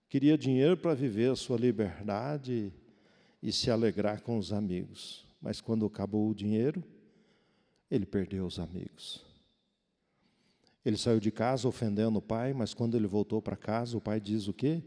queria 0.08 0.38
dinheiro 0.38 0.74
para 0.74 0.94
viver 0.94 1.30
a 1.30 1.37
sua 1.37 1.58
liberdade 1.58 2.72
e 3.42 3.52
se 3.52 3.70
alegrar 3.70 4.22
com 4.22 4.38
os 4.38 4.54
amigos, 4.54 5.26
mas 5.38 5.61
quando 5.61 5.85
acabou 5.85 6.30
o 6.30 6.35
dinheiro, 6.35 6.82
ele 7.90 8.06
perdeu 8.06 8.46
os 8.46 8.58
amigos. 8.58 9.22
Ele 10.82 10.96
saiu 10.96 11.20
de 11.20 11.30
casa 11.30 11.68
ofendendo 11.68 12.20
o 12.20 12.22
pai, 12.22 12.54
mas 12.54 12.72
quando 12.72 12.96
ele 12.96 13.06
voltou 13.06 13.42
para 13.42 13.54
casa, 13.54 13.98
o 13.98 14.00
pai 14.00 14.18
diz 14.18 14.48
o 14.48 14.54
quê? 14.54 14.82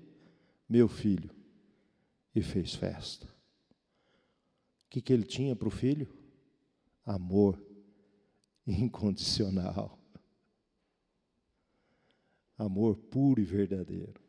meu 0.68 0.88
filho, 0.88 1.30
e 2.34 2.42
fez 2.42 2.74
festa. 2.74 3.35
Que, 4.96 5.02
que 5.02 5.12
ele 5.12 5.26
tinha 5.26 5.54
para 5.54 5.68
o 5.68 5.72
filho? 5.72 6.08
Amor 7.06 7.62
incondicional. 8.66 10.00
Amor 12.58 12.96
puro 12.96 13.42
e 13.42 13.44
verdadeiro. 13.44 14.22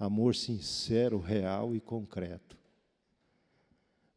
Amor 0.00 0.34
sincero, 0.34 1.20
real 1.20 1.76
e 1.76 1.80
concreto. 1.80 2.58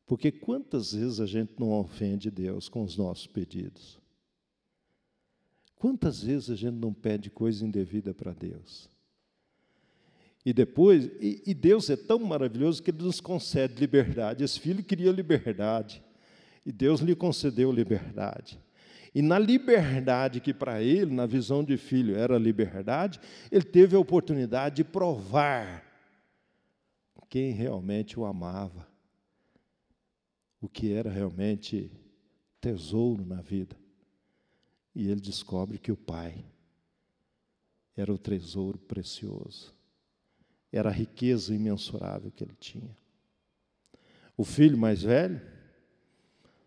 Porque 0.08 0.32
quantas 0.32 0.94
vezes 0.94 1.20
a 1.20 1.28
gente 1.28 1.54
não 1.60 1.80
ofende 1.80 2.32
Deus 2.32 2.68
com 2.68 2.82
os 2.82 2.98
nossos 2.98 3.28
pedidos? 3.28 4.00
Quantas 5.76 6.24
vezes 6.24 6.50
a 6.50 6.56
gente 6.56 6.78
não 6.78 6.92
pede 6.92 7.30
coisa 7.30 7.64
indevida 7.64 8.16
para 8.16 8.34
Deus? 8.34 8.90
E 10.46 10.52
depois, 10.52 11.06
e, 11.20 11.44
e, 11.46 11.54
Deus 11.54 11.90
é 11.90 11.96
tão 11.96 12.20
maravilhoso 12.20 12.82
que 12.82 12.90
Ele 12.90 13.04
nos 13.04 13.22
concede 13.22 13.80
liberdade. 13.80 14.44
Esse 14.44 14.60
filho 14.60 14.84
queria 14.84 15.12
liberdade, 15.12 16.04
e 16.66 16.72
Deus 16.72 17.00
lhe 17.00 17.16
concedeu 17.16 17.72
liberdade. 17.72 18.60
E 19.14 19.22
na 19.22 19.38
liberdade 19.38 20.40
que 20.40 20.54
para 20.54 20.82
ele, 20.82 21.14
na 21.14 21.26
visão 21.26 21.64
de 21.64 21.76
filho, 21.76 22.16
era 22.16 22.38
liberdade, 22.38 23.20
ele 23.52 23.66
teve 23.66 23.96
a 23.96 24.00
oportunidade 24.00 24.78
de 24.78 24.84
provar 24.86 25.92
quem 27.32 27.52
realmente 27.54 28.20
o 28.20 28.26
amava, 28.26 28.86
o 30.60 30.68
que 30.68 30.92
era 30.92 31.10
realmente 31.10 31.90
tesouro 32.60 33.26
na 33.26 33.42
vida. 33.42 33.74
E 34.94 35.10
ele 35.10 35.22
descobre 35.22 35.78
que 35.78 35.94
o 35.94 35.96
pai 35.96 36.44
era 37.96 38.14
o 38.14 38.18
tesouro 38.18 38.78
precioso. 38.78 39.74
Era 40.72 40.90
a 40.90 40.94
riqueza 40.94 41.54
imensurável 41.54 42.32
que 42.32 42.44
ele 42.44 42.56
tinha. 42.60 42.96
O 44.38 44.44
filho 44.44 44.78
mais 44.78 45.02
velho 45.02 45.42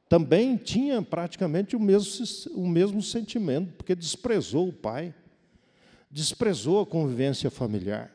também 0.08 0.56
tinha 0.56 1.02
praticamente 1.02 1.74
o 1.74 1.80
mesmo, 1.80 2.24
o 2.54 2.68
mesmo 2.68 3.02
sentimento, 3.02 3.72
porque 3.72 3.94
desprezou 3.94 4.68
o 4.68 4.72
pai, 4.72 5.14
desprezou 6.10 6.80
a 6.80 6.86
convivência 6.86 7.50
familiar, 7.50 8.12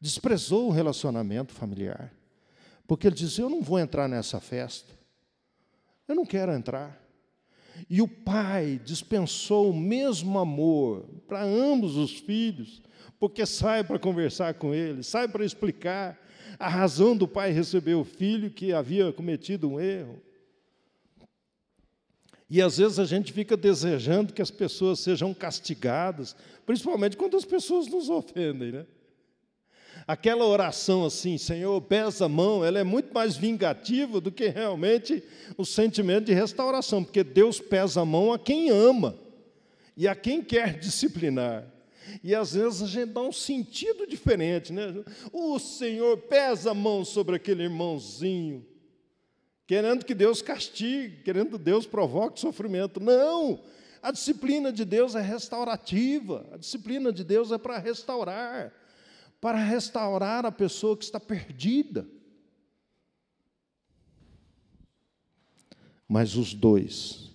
desprezou 0.00 0.68
o 0.68 0.72
relacionamento 0.72 1.52
familiar. 1.52 2.12
Porque 2.86 3.06
ele 3.06 3.14
disse: 3.14 3.40
Eu 3.40 3.48
não 3.48 3.62
vou 3.62 3.78
entrar 3.78 4.08
nessa 4.08 4.40
festa, 4.40 4.92
eu 6.08 6.14
não 6.14 6.26
quero 6.26 6.52
entrar. 6.52 7.00
E 7.88 8.02
o 8.02 8.08
pai 8.08 8.80
dispensou 8.84 9.70
o 9.70 9.76
mesmo 9.76 10.38
amor 10.38 11.08
para 11.26 11.42
ambos 11.42 11.96
os 11.96 12.18
filhos, 12.18 12.82
porque 13.22 13.46
sai 13.46 13.84
para 13.84 14.00
conversar 14.00 14.54
com 14.54 14.74
ele, 14.74 15.04
sai 15.04 15.28
para 15.28 15.44
explicar 15.44 16.20
a 16.58 16.68
razão 16.68 17.16
do 17.16 17.28
pai 17.28 17.52
receber 17.52 17.94
o 17.94 18.02
filho 18.02 18.50
que 18.50 18.72
havia 18.72 19.12
cometido 19.12 19.70
um 19.70 19.78
erro. 19.78 20.20
E 22.50 22.60
às 22.60 22.78
vezes 22.78 22.98
a 22.98 23.04
gente 23.04 23.32
fica 23.32 23.56
desejando 23.56 24.32
que 24.32 24.42
as 24.42 24.50
pessoas 24.50 24.98
sejam 24.98 25.32
castigadas, 25.32 26.34
principalmente 26.66 27.16
quando 27.16 27.36
as 27.36 27.44
pessoas 27.44 27.86
nos 27.86 28.10
ofendem, 28.10 28.72
né? 28.72 28.86
Aquela 30.04 30.44
oração 30.44 31.04
assim, 31.06 31.38
Senhor, 31.38 31.80
pesa 31.82 32.24
a 32.24 32.28
mão, 32.28 32.64
ela 32.64 32.80
é 32.80 32.84
muito 32.84 33.14
mais 33.14 33.36
vingativa 33.36 34.20
do 34.20 34.32
que 34.32 34.48
realmente 34.48 35.22
o 35.56 35.64
sentimento 35.64 36.24
de 36.24 36.34
restauração, 36.34 37.04
porque 37.04 37.22
Deus 37.22 37.60
pesa 37.60 38.00
a 38.00 38.04
mão 38.04 38.32
a 38.32 38.38
quem 38.38 38.70
ama 38.70 39.16
e 39.96 40.08
a 40.08 40.14
quem 40.16 40.42
quer 40.42 40.76
disciplinar. 40.80 41.70
E 42.22 42.34
às 42.34 42.54
vezes 42.54 42.82
a 42.82 42.86
gente 42.86 43.10
dá 43.12 43.20
um 43.20 43.32
sentido 43.32 44.06
diferente, 44.06 44.72
né? 44.72 45.04
O 45.32 45.58
Senhor 45.58 46.16
pesa 46.18 46.70
a 46.72 46.74
mão 46.74 47.04
sobre 47.04 47.36
aquele 47.36 47.64
irmãozinho, 47.64 48.66
querendo 49.66 50.04
que 50.04 50.14
Deus 50.14 50.42
castigue, 50.42 51.22
querendo 51.22 51.58
que 51.58 51.64
Deus 51.64 51.86
provoque 51.86 52.40
sofrimento. 52.40 53.00
Não! 53.00 53.60
A 54.02 54.10
disciplina 54.10 54.72
de 54.72 54.84
Deus 54.84 55.14
é 55.14 55.20
restaurativa, 55.20 56.48
a 56.52 56.56
disciplina 56.56 57.12
de 57.12 57.22
Deus 57.22 57.52
é 57.52 57.58
para 57.58 57.78
restaurar, 57.78 58.72
para 59.40 59.58
restaurar 59.58 60.44
a 60.44 60.50
pessoa 60.50 60.96
que 60.96 61.04
está 61.04 61.20
perdida. 61.20 62.06
Mas 66.08 66.34
os 66.36 66.52
dois 66.52 67.30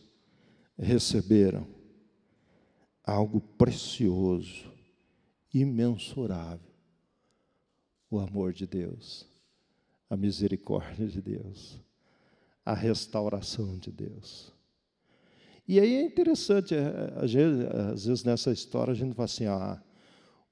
receberam 0.78 1.77
algo 3.08 3.40
precioso, 3.40 4.70
imensurável: 5.54 6.60
o 8.12 8.20
amor 8.20 8.52
de 8.52 8.68
Deus, 8.68 9.26
a 10.10 10.18
misericórdia 10.18 11.08
de 11.08 11.22
Deus, 11.22 11.80
a 12.66 12.74
restauração 12.74 13.78
de 13.78 13.92
Deus. 13.92 14.52
E 15.66 15.80
aí 15.80 15.96
é 15.96 16.02
interessante, 16.02 16.76
é, 16.76 17.14
às 17.18 17.34
vezes 17.34 18.24
nessa 18.24 18.52
história 18.52 18.92
a 18.92 18.96
gente 18.96 19.14
fala 19.14 19.26
assim, 19.26 19.46
ah, 19.46 19.82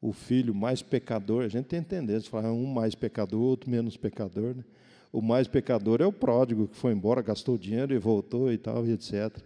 o 0.01 0.11
filho 0.11 0.53
mais 0.53 0.81
pecador, 0.81 1.43
a 1.43 1.47
gente 1.47 1.65
tem 1.65 1.79
entender, 1.79 2.15
a 2.15 2.19
gente 2.19 2.29
fala 2.29 2.51
um 2.51 2.65
mais 2.65 2.95
pecador, 2.95 3.41
outro 3.41 3.69
menos 3.69 3.95
pecador, 3.95 4.55
né? 4.55 4.63
O 5.11 5.21
mais 5.21 5.47
pecador 5.47 6.01
é 6.01 6.05
o 6.05 6.11
pródigo 6.11 6.67
que 6.67 6.75
foi 6.75 6.91
embora, 6.91 7.21
gastou 7.21 7.57
dinheiro 7.57 7.93
e 7.93 7.97
voltou 7.97 8.51
e 8.51 8.57
tal, 8.57 8.85
e 8.85 8.91
etc. 8.91 9.41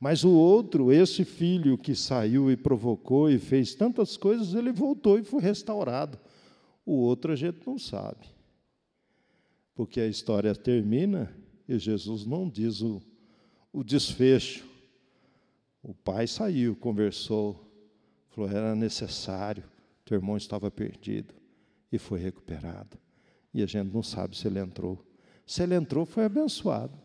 Mas 0.00 0.24
o 0.24 0.30
outro, 0.30 0.90
esse 0.90 1.26
filho 1.26 1.76
que 1.76 1.94
saiu 1.94 2.50
e 2.50 2.56
provocou 2.56 3.30
e 3.30 3.38
fez 3.38 3.74
tantas 3.74 4.16
coisas, 4.16 4.54
ele 4.54 4.72
voltou 4.72 5.18
e 5.18 5.22
foi 5.22 5.42
restaurado. 5.42 6.18
O 6.86 6.94
outro 6.94 7.32
a 7.32 7.36
gente 7.36 7.60
não 7.66 7.78
sabe. 7.78 8.26
Porque 9.74 10.00
a 10.00 10.06
história 10.06 10.54
termina 10.54 11.30
e 11.68 11.78
Jesus 11.78 12.24
não 12.24 12.48
diz 12.48 12.80
o, 12.80 13.00
o 13.72 13.84
desfecho 13.84 14.66
O 15.82 15.94
pai 15.94 16.26
saiu, 16.26 16.74
conversou, 16.74 17.70
falou: 18.30 18.50
era 18.50 18.74
necessário, 18.74 19.64
teu 20.04 20.16
irmão 20.16 20.36
estava 20.36 20.70
perdido 20.70 21.34
e 21.92 21.98
foi 21.98 22.18
recuperado. 22.20 22.98
E 23.52 23.62
a 23.62 23.66
gente 23.66 23.92
não 23.92 24.02
sabe 24.02 24.36
se 24.36 24.46
ele 24.46 24.58
entrou. 24.60 25.04
Se 25.46 25.62
ele 25.62 25.74
entrou, 25.74 26.06
foi 26.06 26.24
abençoado. 26.24 26.96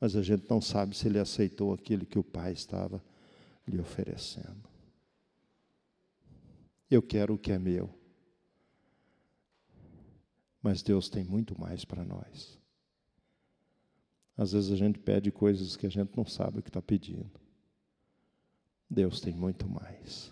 Mas 0.00 0.14
a 0.14 0.22
gente 0.22 0.48
não 0.48 0.60
sabe 0.60 0.96
se 0.96 1.08
ele 1.08 1.18
aceitou 1.18 1.72
aquilo 1.72 2.04
que 2.04 2.18
o 2.18 2.24
pai 2.24 2.52
estava 2.52 3.02
lhe 3.66 3.80
oferecendo. 3.80 4.68
Eu 6.90 7.02
quero 7.02 7.34
o 7.34 7.38
que 7.38 7.50
é 7.50 7.58
meu. 7.58 7.92
Mas 10.62 10.82
Deus 10.82 11.08
tem 11.08 11.24
muito 11.24 11.58
mais 11.58 11.84
para 11.84 12.04
nós. 12.04 12.58
Às 14.36 14.52
vezes 14.52 14.70
a 14.70 14.76
gente 14.76 14.98
pede 14.98 15.32
coisas 15.32 15.76
que 15.76 15.86
a 15.86 15.90
gente 15.90 16.16
não 16.16 16.26
sabe 16.26 16.58
o 16.58 16.62
que 16.62 16.68
está 16.68 16.82
pedindo. 16.82 17.40
Deus 18.88 19.20
tem 19.20 19.34
muito 19.34 19.68
mais. 19.68 20.30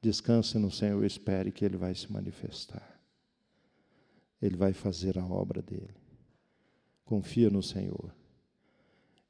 Descanse 0.00 0.56
no 0.58 0.70
Senhor 0.70 1.02
e 1.02 1.06
espere 1.06 1.50
que 1.50 1.64
Ele 1.64 1.76
vai 1.76 1.94
se 1.94 2.10
manifestar. 2.10 3.00
Ele 4.40 4.56
vai 4.56 4.72
fazer 4.72 5.18
a 5.18 5.26
obra 5.26 5.60
dele. 5.60 6.05
Confia 7.06 7.48
no 7.48 7.62
Senhor. 7.62 8.14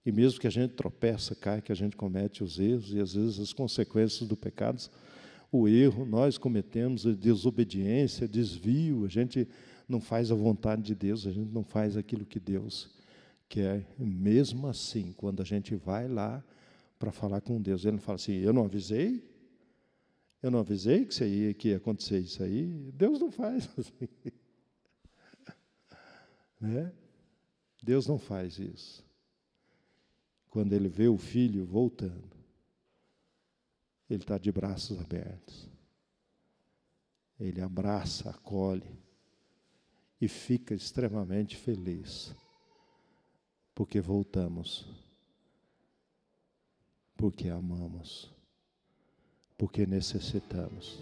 E 0.04 0.10
mesmo 0.10 0.40
que 0.40 0.46
a 0.46 0.50
gente 0.50 0.72
tropeça, 0.72 1.34
cai, 1.34 1.60
que 1.60 1.70
a 1.70 1.74
gente 1.74 1.96
comete 1.96 2.42
os 2.42 2.58
erros 2.58 2.92
e 2.92 2.98
às 3.00 3.14
vezes 3.14 3.38
as 3.38 3.52
consequências 3.52 4.28
do 4.28 4.36
pecado, 4.36 4.82
o 5.52 5.68
erro 5.68 6.04
nós 6.04 6.38
cometemos, 6.38 7.06
a 7.06 7.12
desobediência, 7.12 8.26
desvio, 8.26 9.04
a 9.04 9.08
gente 9.08 9.46
não 9.88 10.00
faz 10.00 10.32
a 10.32 10.34
vontade 10.34 10.82
de 10.82 10.94
Deus, 10.94 11.26
a 11.26 11.30
gente 11.30 11.52
não 11.52 11.62
faz 11.62 11.96
aquilo 11.96 12.24
que 12.24 12.40
Deus 12.40 12.90
quer. 13.48 13.86
Mesmo 13.98 14.66
assim, 14.66 15.12
quando 15.12 15.42
a 15.42 15.44
gente 15.44 15.74
vai 15.74 16.08
lá 16.08 16.42
para 16.98 17.12
falar 17.12 17.40
com 17.40 17.60
Deus, 17.60 17.84
ele 17.84 17.92
não 17.92 18.02
fala 18.02 18.16
assim: 18.16 18.36
"Eu 18.36 18.52
não 18.52 18.64
avisei? 18.64 19.22
Eu 20.42 20.50
não 20.50 20.60
avisei 20.60 21.04
que, 21.04 21.12
isso 21.12 21.24
aí, 21.24 21.54
que 21.54 21.68
ia 21.68 21.76
acontecer 21.76 22.18
isso 22.20 22.42
aí?" 22.42 22.90
Deus 22.94 23.20
não 23.20 23.30
faz 23.30 23.68
assim. 23.78 24.08
né? 26.60 26.92
Deus 27.86 28.04
não 28.08 28.18
faz 28.18 28.58
isso. 28.58 29.06
Quando 30.50 30.72
ele 30.72 30.88
vê 30.88 31.06
o 31.06 31.16
filho 31.16 31.64
voltando, 31.64 32.36
ele 34.10 34.24
está 34.24 34.36
de 34.36 34.50
braços 34.50 35.00
abertos. 35.00 35.68
Ele 37.38 37.60
abraça, 37.60 38.28
acolhe 38.28 38.98
e 40.20 40.26
fica 40.26 40.74
extremamente 40.74 41.56
feliz, 41.56 42.34
porque 43.72 44.00
voltamos, 44.00 44.88
porque 47.16 47.48
amamos, 47.48 48.32
porque 49.56 49.86
necessitamos 49.86 50.98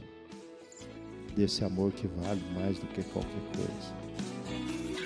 desse 1.35 1.64
amor 1.64 1.92
que 1.92 2.07
vale 2.07 2.42
mais 2.53 2.79
do 2.79 2.87
que 2.88 3.03
qualquer 3.05 3.42
coisa. 3.57 4.13